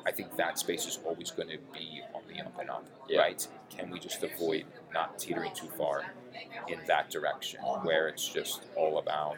I 0.06 0.12
think 0.12 0.36
that 0.38 0.60
space 0.60 0.86
is 0.86 1.00
always 1.04 1.32
going 1.32 1.50
to 1.50 1.58
be 1.74 2.02
on 2.14 2.22
the 2.28 2.40
up 2.42 2.58
and 2.60 2.70
up, 2.70 2.86
Yeah. 3.10 3.22
right? 3.22 3.48
Can 3.72 3.90
we 3.90 4.00
just 4.00 4.22
avoid 4.24 4.66
not 4.94 5.18
teetering 5.18 5.54
too 5.56 5.68
far 5.78 6.06
in 6.68 6.80
that 6.88 7.10
direction, 7.10 7.60
where 7.84 8.08
it's 8.08 8.28
just 8.28 8.64
all 8.76 8.98
about 8.98 9.38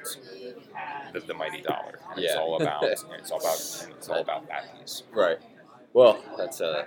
the, 1.13 1.20
the 1.20 1.34
mighty 1.34 1.62
dollar, 1.62 2.00
and 2.16 2.24
it's 2.24 2.36
all 2.36 2.62
about, 2.62 2.84
and 2.84 3.13
it's 3.20 3.32
all 3.32 3.39
about, 3.39 3.84
and 3.84 3.94
it's 3.94 4.10
all 4.10 4.20
about 4.20 4.48
that 4.48 4.80
piece. 4.80 5.04
Right. 5.13 5.38
Well, 5.94 6.24
that's 6.38 6.62
a, 6.62 6.86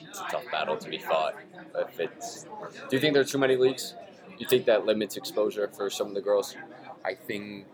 it's 0.00 0.20
a 0.20 0.24
tough 0.30 0.44
battle 0.50 0.76
to 0.76 0.88
be 0.88 0.98
fought. 0.98 1.36
If 1.76 2.00
it's, 2.00 2.44
do 2.44 2.96
you 2.96 3.00
think 3.00 3.14
there 3.14 3.22
are 3.22 3.26
too 3.26 3.38
many 3.38 3.56
leagues? 3.56 3.94
You 4.38 4.46
think 4.46 4.66
that 4.66 4.86
limits 4.86 5.16
exposure 5.16 5.68
for 5.68 5.90
some 5.90 6.08
of 6.08 6.14
the 6.14 6.20
girls? 6.20 6.56
I 7.04 7.14
think, 7.14 7.66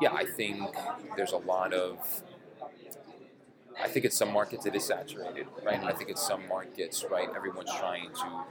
yeah, 0.00 0.12
I 0.12 0.24
think 0.24 0.74
there's 1.16 1.32
a 1.32 1.38
lot 1.38 1.72
of. 1.72 2.22
I 3.82 3.88
think 3.88 4.04
in 4.04 4.10
some 4.10 4.32
markets 4.32 4.66
it 4.66 4.74
is 4.74 4.84
saturated, 4.84 5.46
right? 5.64 5.82
I 5.82 5.92
think 5.92 6.10
in 6.10 6.16
some 6.16 6.46
markets, 6.48 7.04
right, 7.10 7.28
everyone's 7.34 7.72
trying 7.78 8.10
to 8.10 8.44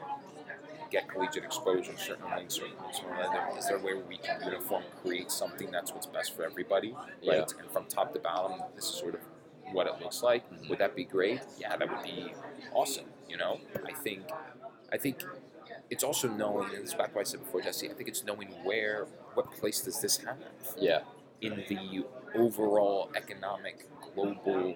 get 0.89 1.07
collegiate 1.07 1.43
exposure, 1.43 1.95
certainly, 1.97 2.45
certainly, 2.47 2.75
certainly 2.93 3.57
is 3.57 3.67
there 3.67 3.77
a 3.77 3.79
way 3.81 3.93
where 3.93 4.03
we 4.05 4.17
can 4.17 4.41
uniform 4.43 4.83
create 5.03 5.31
something 5.31 5.69
that's 5.71 5.91
what's 5.93 6.07
best 6.07 6.35
for 6.35 6.43
everybody, 6.43 6.95
Yeah. 7.21 7.39
right? 7.39 7.53
And 7.59 7.69
from 7.71 7.85
top 7.85 8.13
to 8.13 8.19
bottom, 8.19 8.61
this 8.75 8.85
is 8.85 8.95
sort 8.95 9.15
of 9.15 9.21
what 9.71 9.85
it 9.87 9.99
looks 10.01 10.23
like. 10.23 10.49
Mhm. 10.51 10.69
Would 10.69 10.79
that 10.79 10.95
be 10.95 11.03
great? 11.03 11.41
Yeah, 11.57 11.75
that 11.77 11.89
would 11.89 12.03
be 12.03 12.33
awesome. 12.73 13.05
You 13.27 13.37
know, 13.37 13.59
I 13.85 13.93
think, 13.93 14.29
I 14.91 14.97
think 14.97 15.23
it's 15.91 16.03
also 16.03 16.27
knowing, 16.27 16.69
and 16.73 16.83
this 16.83 16.89
is 16.89 16.95
back 16.95 17.09
to 17.09 17.15
what 17.15 17.21
I 17.21 17.29
said 17.29 17.41
before, 17.41 17.61
Jesse. 17.61 17.89
I 17.89 17.93
think 17.93 18.09
it's 18.09 18.23
knowing 18.23 18.47
where, 18.63 19.05
what 19.35 19.51
place 19.51 19.81
does 19.81 20.01
this 20.01 20.17
have 20.17 20.37
Yeah. 20.77 21.01
in 21.41 21.63
the 21.69 22.05
overall 22.35 23.11
economic 23.15 23.85
global 24.13 24.75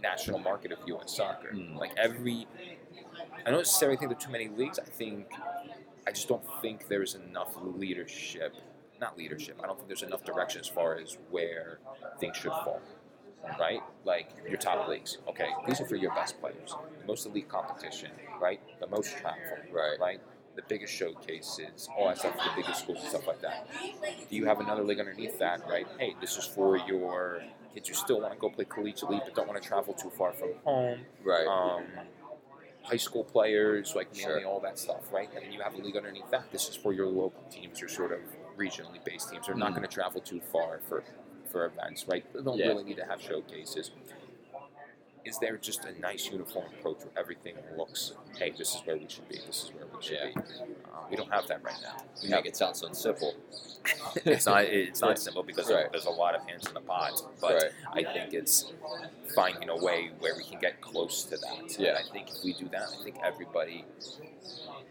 national 0.00 0.38
market 0.38 0.70
of 0.72 0.78
U.S. 0.86 1.16
soccer. 1.16 1.50
Mm. 1.52 1.76
Like 1.76 1.92
every, 1.96 2.46
I 3.46 3.50
don't 3.50 3.60
necessarily 3.60 3.96
think 3.96 4.10
there 4.10 4.18
are 4.18 4.20
too 4.20 4.30
many 4.32 4.48
leagues. 4.48 4.78
I 4.78 4.84
think, 4.84 5.26
I 6.06 6.10
just 6.12 6.28
don't 6.28 6.42
think 6.60 6.88
there's 6.88 7.14
enough 7.14 7.54
leadership. 7.62 8.54
Not 9.00 9.16
leadership. 9.16 9.58
I 9.62 9.66
don't 9.66 9.76
think 9.76 9.88
there's 9.88 10.02
enough 10.02 10.24
direction 10.24 10.60
as 10.60 10.66
far 10.68 10.96
as 10.98 11.16
where 11.30 11.78
things 12.18 12.36
should 12.36 12.50
fall. 12.52 12.80
Right, 13.58 13.80
like 14.04 14.30
your 14.48 14.58
top 14.58 14.88
leagues. 14.88 15.18
Okay, 15.28 15.48
these 15.66 15.80
are 15.80 15.86
for 15.86 15.94
your 15.94 16.12
best 16.12 16.40
players. 16.40 16.74
The 17.00 17.06
most 17.06 17.24
elite 17.24 17.48
competition, 17.48 18.10
right? 18.40 18.60
The 18.80 18.88
most 18.88 19.16
travel, 19.16 19.40
Right. 19.72 19.98
right? 20.00 20.20
The 20.56 20.62
biggest 20.68 20.92
showcases, 20.92 21.88
all 21.96 22.08
that 22.08 22.18
stuff 22.18 22.32
for 22.36 22.44
the 22.50 22.56
biggest 22.60 22.80
schools 22.80 22.98
and 23.00 23.08
stuff 23.08 23.28
like 23.28 23.40
that. 23.42 23.68
Do 24.28 24.36
you 24.36 24.44
have 24.46 24.58
another 24.60 24.82
league 24.82 24.98
underneath 24.98 25.38
that, 25.38 25.66
right? 25.68 25.86
Hey, 25.98 26.16
this 26.20 26.36
is 26.36 26.46
for 26.46 26.76
your 26.78 27.40
kids 27.72 27.88
who 27.88 27.94
still 27.94 28.20
want 28.20 28.32
to 28.34 28.38
go 28.40 28.50
play 28.50 28.64
collegiately 28.64 29.20
but 29.24 29.34
don't 29.36 29.46
want 29.46 29.62
to 29.62 29.66
travel 29.66 29.94
too 29.94 30.10
far 30.10 30.32
from 30.32 30.50
home. 30.64 30.98
Right. 31.24 31.46
Um, 31.46 31.84
high 32.88 32.96
school 32.96 33.24
players, 33.24 33.94
like 33.94 34.08
Sure. 34.14 34.28
mainly 34.30 34.44
all 34.44 34.60
that 34.60 34.78
stuff, 34.78 35.12
right? 35.12 35.28
And 35.34 35.44
then 35.44 35.52
you 35.52 35.60
have 35.60 35.74
a 35.74 35.78
league 35.78 35.96
underneath 35.96 36.30
that. 36.30 36.50
This 36.50 36.68
is 36.68 36.76
for 36.76 36.92
your 36.92 37.06
local 37.06 37.42
teams, 37.50 37.80
your 37.80 37.88
sort 37.88 38.12
of 38.12 38.20
regionally 38.56 39.02
based 39.04 39.30
teams. 39.30 39.46
They're 39.46 39.54
not 39.54 39.72
Mhm. 39.72 39.76
going 39.76 39.88
to 39.88 39.94
travel 39.94 40.20
too 40.20 40.40
far 40.40 40.80
for, 40.88 41.04
for 41.50 41.66
events, 41.66 42.08
right? 42.08 42.24
They 42.32 42.42
don't 42.42 42.58
Yeah. 42.58 42.68
really 42.68 42.84
need 42.84 42.96
to 42.96 43.04
have 43.04 43.20
showcases. 43.20 43.90
Is 45.24 45.38
there 45.38 45.58
just 45.58 45.84
a 45.84 45.92
nice 46.00 46.30
uniform 46.30 46.66
approach 46.78 47.00
where 47.04 47.12
everything 47.18 47.56
looks, 47.76 48.12
hey, 48.38 48.50
this 48.50 48.74
is 48.74 48.80
where 48.86 48.96
we 48.96 49.06
should 49.08 49.28
be, 49.28 49.36
this 49.46 49.64
is 49.64 49.72
where 49.74 49.84
we 49.86 50.02
should 50.02 50.16
Yeah. 50.16 50.40
be? 50.42 50.47
We 51.10 51.16
don't 51.16 51.32
have 51.32 51.46
that 51.48 51.62
right 51.62 51.74
now. 51.82 51.96
you 52.22 52.30
make 52.30 52.46
it 52.46 52.56
sound 52.56 52.76
so 52.76 52.92
simple. 52.92 53.34
it's 54.24 54.46
not 54.46 54.64
it's 54.64 55.00
not 55.00 55.18
simple 55.18 55.42
because 55.42 55.70
Right. 55.70 55.90
there's 55.90 56.04
a 56.06 56.10
lot 56.10 56.34
of 56.34 56.42
hands 56.48 56.66
in 56.66 56.74
the 56.74 56.80
pot, 56.80 57.12
but 57.40 57.54
Right. 57.94 58.04
I 58.08 58.12
think 58.12 58.34
it's 58.34 58.72
finding 59.34 59.68
a 59.70 59.76
way 59.76 60.10
where 60.18 60.34
we 60.36 60.44
can 60.44 60.58
get 60.60 60.80
close 60.80 61.24
to 61.24 61.36
that. 61.38 61.78
Yeah. 61.78 61.90
And 61.90 61.98
I 61.98 62.12
think 62.12 62.28
if 62.30 62.44
we 62.44 62.52
do 62.54 62.68
that, 62.70 62.88
I 62.98 63.02
think 63.04 63.16
everybody, 63.24 63.84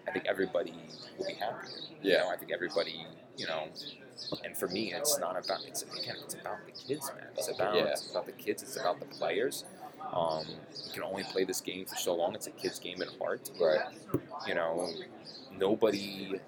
I 0.08 0.12
think 0.12 0.25
everybody 0.27 0.73
will 1.17 1.27
be 1.27 1.34
happier. 1.34 1.69
You 2.01 2.12
Yeah. 2.13 2.17
know, 2.19 2.30
I 2.30 2.38
think 2.38 2.51
everybody, 2.51 3.06
you 3.36 3.45
know, 3.47 3.67
and 4.43 4.58
for 4.58 4.67
me, 4.67 4.93
it's 4.93 5.19
not 5.19 5.38
about 5.43 5.63
it's 5.65 5.84
again, 5.84 6.15
it's 6.23 6.34
about 6.36 6.65
the 6.65 6.71
kids, 6.71 7.12
man. 7.15 7.27
It's 7.38 7.49
about 7.49 7.75
Yeah. 7.75 7.84
it's 7.86 8.10
about 8.10 8.25
the 8.25 8.32
kids. 8.32 8.63
It's 8.63 8.77
about 8.77 8.99
the 8.99 9.06
players. 9.06 9.65
Um, 10.13 10.45
you 10.88 10.93
can 10.93 11.03
only 11.03 11.23
play 11.23 11.43
this 11.43 11.62
game 11.62 11.86
for 11.86 11.95
so 11.95 12.15
long. 12.15 12.33
It's 12.36 12.47
a 12.47 12.51
kid's 12.51 12.79
game 12.79 13.01
at 13.01 13.10
heart 13.19 13.49
Right. 13.60 13.79
you 14.47 14.55
know, 14.55 14.89
nobody. 15.57 16.39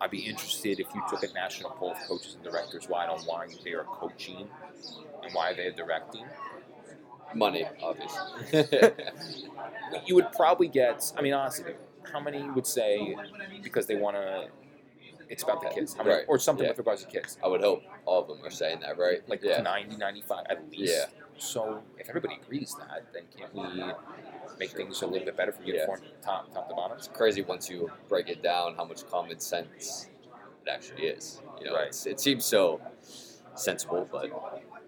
I'd 0.00 0.10
be 0.10 0.18
interested 0.26 0.80
if 0.80 0.88
you 0.94 1.02
took 1.08 1.22
a 1.22 1.32
national 1.32 1.70
poll 1.70 1.92
of 1.92 1.98
coaches 2.08 2.34
and 2.34 2.42
directors 2.42 2.88
why 2.88 3.06
on 3.06 3.20
why 3.20 3.46
they 3.64 3.72
are 3.72 3.84
coaching 3.84 4.48
and 5.22 5.32
why 5.34 5.54
they're 5.54 5.70
directing. 5.72 6.24
Money, 7.34 7.66
obviously. 7.82 8.90
You 10.06 10.14
would 10.14 10.32
probably 10.32 10.68
get. 10.68 11.12
I 11.18 11.22
mean, 11.22 11.34
honestly, 11.34 11.74
how 12.10 12.18
many 12.20 12.42
would 12.50 12.66
say 12.66 13.14
because 13.62 13.86
they 13.86 13.96
want 13.96 14.16
to? 14.16 14.46
It's 15.32 15.42
about 15.42 15.62
the 15.62 15.68
kids, 15.70 15.94
how 15.94 16.04
many, 16.04 16.16
Right, 16.16 16.24
or 16.28 16.38
something 16.38 16.64
yeah. 16.64 16.70
with 16.72 16.78
regards 16.78 17.02
to 17.04 17.10
kids. 17.10 17.38
I 17.42 17.48
would 17.48 17.62
hope 17.62 17.82
all 18.04 18.20
of 18.22 18.28
them 18.28 18.44
are 18.44 18.50
saying 18.50 18.80
that, 18.80 18.98
right? 18.98 19.26
Like 19.28 19.42
yeah. 19.42 19.62
90, 19.62 19.96
95 19.96 20.44
at 20.50 20.70
least. 20.70 20.92
Yeah. 20.94 21.06
So 21.38 21.82
if 21.98 22.08
everybody 22.08 22.38
agrees 22.42 22.76
that, 22.78 23.06
then 23.14 23.22
can't 23.36 23.54
we 23.54 23.82
make 24.60 24.70
things 24.70 25.00
a 25.02 25.06
little 25.06 25.24
bit 25.24 25.36
better 25.36 25.52
from 25.52 25.64
uniform 25.64 26.00
top 26.22 26.52
top 26.52 26.68
to 26.68 26.74
bottom? 26.74 26.98
It's 26.98 27.08
crazy 27.08 27.42
once 27.42 27.70
you 27.70 27.90
break 28.08 28.28
it 28.28 28.42
down 28.42 28.74
how 28.76 28.84
much 28.84 29.08
common 29.10 29.40
sense 29.40 30.08
it 30.64 30.68
actually 30.70 31.04
is. 31.06 31.40
You 31.58 31.66
know, 31.66 31.74
Right. 31.76 31.88
it's, 31.88 32.04
it 32.06 32.20
seems 32.20 32.44
so 32.44 32.80
sensible, 33.54 34.06
but 34.12 34.30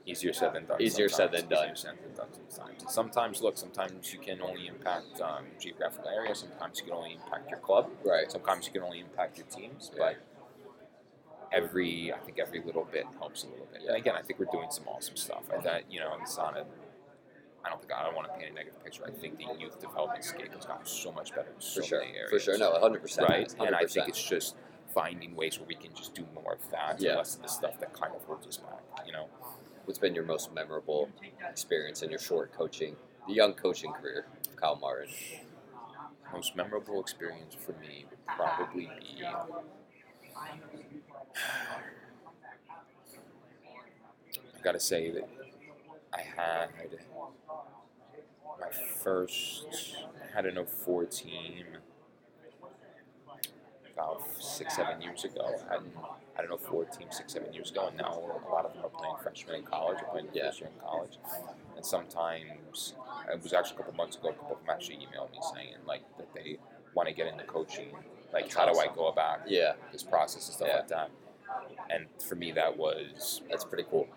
easier 0.07 0.33
said 0.35 0.53
than 0.53 0.67
done. 0.67 0.81
Easier 0.81 1.09
said 1.09 1.31
sometimes. 1.35 1.41
than 1.41 1.49
done. 1.51 1.65
Easier 1.65 1.77
said 1.77 1.97
than 2.05 2.15
done 2.15 2.29
sometimes. 2.49 2.93
Sometimes, 2.93 3.43
look, 3.43 3.57
sometimes 3.57 4.13
you 4.13 4.19
can 4.21 4.43
only 4.43 4.67
impact 4.69 5.21
um, 5.23 5.45
geographical 5.59 6.11
area. 6.11 6.35
Sometimes 6.35 6.79
you 6.81 6.85
can 6.85 6.95
only 6.95 7.15
impact 7.15 7.49
your 7.51 7.59
club. 7.61 7.91
right. 8.05 8.31
Sometimes 8.31 8.67
you 8.67 8.73
can 8.73 8.83
only 8.83 9.01
impact 9.01 9.39
your 9.39 9.47
teams. 9.47 9.91
Yeah. 9.97 9.99
But 10.05 10.17
every 11.55 12.13
I 12.13 12.19
think 12.19 12.39
every 12.39 12.61
little 12.63 12.85
bit 12.91 13.05
helps 13.19 13.45
a 13.45 13.47
little 13.49 13.67
bit. 13.73 13.83
And 13.87 13.97
again, 13.97 14.15
I 14.17 14.23
think 14.23 14.39
we're 14.39 14.53
doing 14.53 14.71
some 14.71 14.87
awesome 14.89 15.17
stuff. 15.17 15.45
I 15.57 15.61
thought 15.61 15.91
you 15.91 16.01
know 16.01 16.13
it's 16.21 16.37
not 16.37 16.57
a. 16.57 16.65
I 17.65 17.71
don't 17.71 17.81
think 17.81 17.93
I 17.93 18.03
don't 18.05 18.15
want 18.15 18.29
to 18.29 18.35
paint 18.39 18.51
a 18.53 18.55
negative 18.55 18.85
picture. 18.85 19.05
I 19.07 19.11
think 19.11 19.39
the 19.39 19.47
youth 19.59 19.81
development 19.81 20.23
scape 20.25 20.53
has 20.55 20.67
gotten 20.67 20.85
so 20.85 21.11
much 21.13 21.31
better 21.35 21.49
in 21.49 21.61
so 21.61 21.81
For 21.81 21.87
sure. 21.87 22.01
many 22.01 22.13
areas. 22.13 22.31
For 22.31 22.39
sure. 22.39 22.59
No, 22.59 22.73
100%. 22.73 23.27
right? 23.27 23.49
100%. 23.49 23.67
And 23.67 23.75
I 23.75 23.87
think 23.87 24.09
it's 24.09 24.23
just 24.23 24.57
finding 24.93 25.35
ways 25.35 25.59
where 25.59 25.67
we 25.67 25.75
can 25.75 25.95
just 25.95 26.15
do 26.15 26.27
more 26.35 26.53
of 26.53 26.71
that, 26.71 27.01
Yeah. 27.01 27.11
and 27.11 27.19
less 27.19 27.37
of 27.37 27.43
the 27.43 27.49
stuff 27.49 27.81
that 27.81 27.95
kind 27.95 28.15
of 28.15 28.23
holds 28.25 28.47
us 28.47 28.59
back. 28.59 29.07
You 29.07 29.13
know, 29.13 29.29
What's 29.87 29.99
been 29.99 30.15
your 30.15 30.25
most 30.25 30.53
memorable 30.55 31.09
experience 31.49 32.03
in 32.03 32.11
your 32.11 32.19
short 32.19 32.53
coaching, 32.53 32.97
the 33.29 33.35
young 33.35 33.53
coaching 33.55 33.93
career 33.93 34.27
Kyle 34.57 34.77
Martin? 34.77 35.09
most 36.33 36.57
memorable 36.57 37.01
experience 37.01 37.55
for 37.55 37.73
me 37.81 38.07
would 38.11 38.27
probably 38.27 38.91
be. 39.01 39.25
I 41.37 41.41
gotta 44.63 44.81
say 44.81 45.11
that 45.11 45.29
I 46.13 46.21
had 46.21 46.69
my 48.61 48.69
first. 49.03 49.67
I 50.23 50.35
had 50.35 50.47
an 50.47 50.65
04 50.65 51.05
team 51.07 51.65
about 53.93 54.23
six, 54.41 54.77
seven 54.77 55.01
years 55.01 55.25
ago. 55.25 55.55
I 55.71 55.75
had, 55.75 55.83
I 56.39 56.43
an 56.43 56.59
04 56.59 56.85
team 56.87 57.09
six, 57.11 57.33
seven 57.33 57.53
years 57.53 57.71
ago, 57.71 57.87
and 57.89 57.97
now 57.97 58.13
a 58.13 58.51
lot 58.51 58.65
of 58.65 58.75
them 58.75 58.85
are 58.85 58.89
playing 58.89 59.15
freshmen 59.23 59.57
in 59.57 59.63
college 59.63 59.99
or 60.03 60.07
playing 60.11 60.29
Yeah. 60.33 60.47
first 60.47 60.61
year 60.61 60.71
in 60.75 60.81
college. 60.81 61.19
And 61.77 61.85
sometimes, 61.85 62.95
it 63.33 63.43
was 63.43 63.53
actually 63.53 63.75
a 63.75 63.79
couple 63.79 63.95
months 63.95 64.17
ago, 64.17 64.29
a 64.31 64.33
couple 64.33 64.57
of 64.57 64.61
them 64.67 64.71
actually 64.71 64.97
emailed 64.97 65.31
me 65.33 65.39
saying 65.55 65.77
like 65.87 66.03
that 66.19 66.33
they 66.35 66.59
want 66.95 67.09
to 67.09 67.15
get 67.15 67.27
into 67.27 67.45
coaching. 67.45 67.93
Like, 68.33 68.45
That's 68.45 68.55
how 68.57 68.73
do 68.73 68.79
I 68.79 68.89
go 68.89 69.07
about 69.09 69.49
Yeah, 69.49 69.75
this 69.93 70.03
process 70.03 70.47
and 70.49 70.57
stuff 70.57 70.69
Yeah. 70.69 70.77
like 70.79 70.89
that? 70.89 71.11
And 71.91 72.07
for 72.27 72.35
me, 72.35 72.53
that 72.53 72.77
was 72.77 73.43
that's 73.51 73.65
pretty 73.65 73.85
cool. 73.91 74.09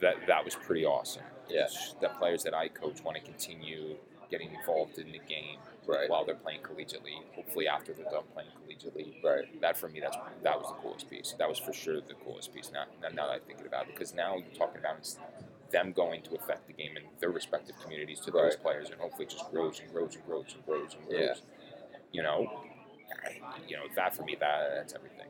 that 0.00 0.16
that 0.26 0.44
was 0.44 0.54
pretty 0.54 0.84
awesome. 0.84 1.22
Yeah. 1.48 1.66
The 2.00 2.08
players 2.10 2.42
that 2.44 2.54
I 2.54 2.68
coach 2.68 3.02
want 3.02 3.16
to 3.18 3.22
continue 3.22 3.96
getting 4.30 4.54
involved 4.54 4.98
in 4.98 5.10
the 5.12 5.18
game 5.18 5.58
Right. 5.86 6.08
while 6.08 6.24
they're 6.24 6.36
playing 6.36 6.60
collegiately. 6.62 7.16
Hopefully, 7.34 7.66
after 7.66 7.92
they're 7.92 8.04
done 8.10 8.22
playing 8.32 8.50
collegiately. 8.62 9.22
Right. 9.24 9.60
That 9.60 9.76
for 9.76 9.88
me, 9.88 9.98
that's 10.00 10.16
that 10.44 10.56
was 10.58 10.68
the 10.68 10.74
coolest 10.82 11.10
piece. 11.10 11.34
That 11.38 11.48
was 11.48 11.58
for 11.58 11.72
sure 11.72 11.96
the 12.00 12.14
coolest 12.24 12.54
piece. 12.54 12.70
Now, 12.72 12.84
now, 13.02 13.08
now 13.08 13.26
that 13.26 13.32
I'm 13.32 13.40
thinking 13.40 13.66
about 13.66 13.88
it, 13.88 13.94
because 13.94 14.14
now 14.14 14.36
you're 14.36 14.54
talking 14.56 14.78
about 14.78 15.08
them 15.72 15.92
going 15.92 16.22
to 16.22 16.34
affect 16.36 16.66
the 16.68 16.72
game 16.74 16.96
in 16.96 17.02
their 17.18 17.30
respective 17.30 17.76
communities 17.82 18.20
to 18.20 18.30
those 18.30 18.54
Right. 18.54 18.62
players, 18.62 18.90
and 18.90 19.00
hopefully 19.00 19.24
it 19.26 19.30
just 19.30 19.50
grows 19.50 19.80
and 19.80 19.90
grows 19.92 20.14
and 20.14 20.24
grows 20.26 20.54
and 20.54 20.64
grows 20.64 20.94
and 20.94 21.08
grows. 21.08 21.20
Yeah. 21.20 21.34
You 22.12 22.22
know, 22.22 22.62
you 23.68 23.76
know 23.76 23.84
that 23.96 24.14
for 24.14 24.22
me, 24.22 24.36
that 24.38 24.70
that's 24.76 24.94
everything. 24.94 25.28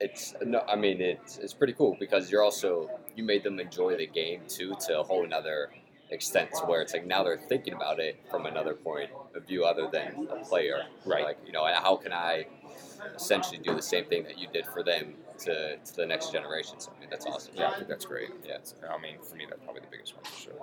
It's 0.00 0.34
no, 0.44 0.60
I 0.68 0.76
mean 0.76 1.00
it's 1.00 1.38
it's 1.38 1.54
pretty 1.54 1.72
cool 1.72 1.96
because 1.98 2.30
you're 2.30 2.42
also 2.44 2.88
you 3.16 3.24
made 3.24 3.42
them 3.42 3.58
enjoy 3.58 3.96
the 3.96 4.06
game 4.06 4.42
too 4.48 4.74
to 4.86 5.00
a 5.00 5.02
whole 5.02 5.24
another 5.24 5.70
extent 6.10 6.50
to 6.54 6.64
where 6.66 6.80
it's 6.80 6.92
like 6.92 7.06
now 7.06 7.22
they're 7.22 7.36
thinking 7.36 7.74
about 7.74 7.98
it 7.98 8.18
from 8.30 8.46
another 8.46 8.74
point 8.74 9.10
of 9.34 9.46
view 9.46 9.64
other 9.64 9.88
than 9.92 10.28
a 10.30 10.36
player. 10.44 10.84
Right. 11.04 11.24
Like 11.24 11.38
you 11.44 11.52
know, 11.52 11.66
how 11.74 11.96
can 11.96 12.12
I 12.12 12.46
essentially 13.16 13.58
do 13.58 13.74
the 13.74 13.82
same 13.82 14.04
thing 14.04 14.22
that 14.24 14.38
you 14.38 14.46
did 14.52 14.66
for 14.66 14.82
them 14.82 15.14
to, 15.40 15.76
to 15.76 15.96
the 15.96 16.06
next 16.06 16.32
generation? 16.32 16.78
So 16.78 16.92
I 16.96 17.00
mean 17.00 17.10
that's 17.10 17.26
awesome. 17.26 17.54
Yeah, 17.56 17.70
I 17.70 17.74
think 17.76 17.88
that's 17.88 18.04
great. 18.04 18.30
Yeah. 18.46 18.58
I 18.88 19.00
mean, 19.00 19.16
for 19.22 19.34
me, 19.34 19.46
that's 19.48 19.62
probably 19.64 19.82
the 19.82 19.88
biggest 19.90 20.14
one 20.14 20.24
for 20.24 20.40
sure. 20.40 20.54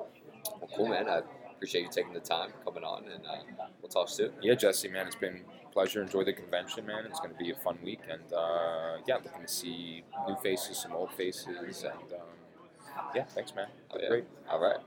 Well, 0.59 0.69
cool 0.75 0.87
man. 0.87 1.09
I 1.09 1.21
appreciate 1.51 1.83
you 1.83 1.89
taking 1.91 2.13
the 2.13 2.19
time 2.19 2.51
coming 2.63 2.83
on, 2.83 3.05
and 3.05 3.25
uh, 3.25 3.65
we'll 3.81 3.89
talk 3.89 4.09
soon. 4.09 4.31
Yeah, 4.41 4.55
Jesse, 4.55 4.87
man, 4.87 5.07
it's 5.07 5.15
been 5.15 5.41
pleasure. 5.75 6.01
Enjoy 6.01 6.23
the 6.23 6.33
convention, 6.33 6.85
man. 6.87 7.05
It's 7.05 7.19
going 7.19 7.33
to 7.33 7.37
be 7.37 7.51
a 7.51 7.55
fun 7.55 7.77
week, 7.83 7.99
and 8.09 8.31
uh, 8.33 8.97
yeah, 9.05 9.15
looking 9.15 9.41
to 9.41 9.47
see 9.47 10.03
new 10.27 10.37
faces, 10.41 10.77
some 10.77 10.93
old 10.93 11.11
faces, 11.11 11.83
and 11.83 12.09
um, 12.13 12.29
yeah, 13.13 13.25
thanks, 13.35 13.53
man. 13.53 13.67
Oh, 13.91 13.97
yeah. 14.01 14.09
Great. 14.09 14.25
All 14.49 14.61
right. 14.61 14.77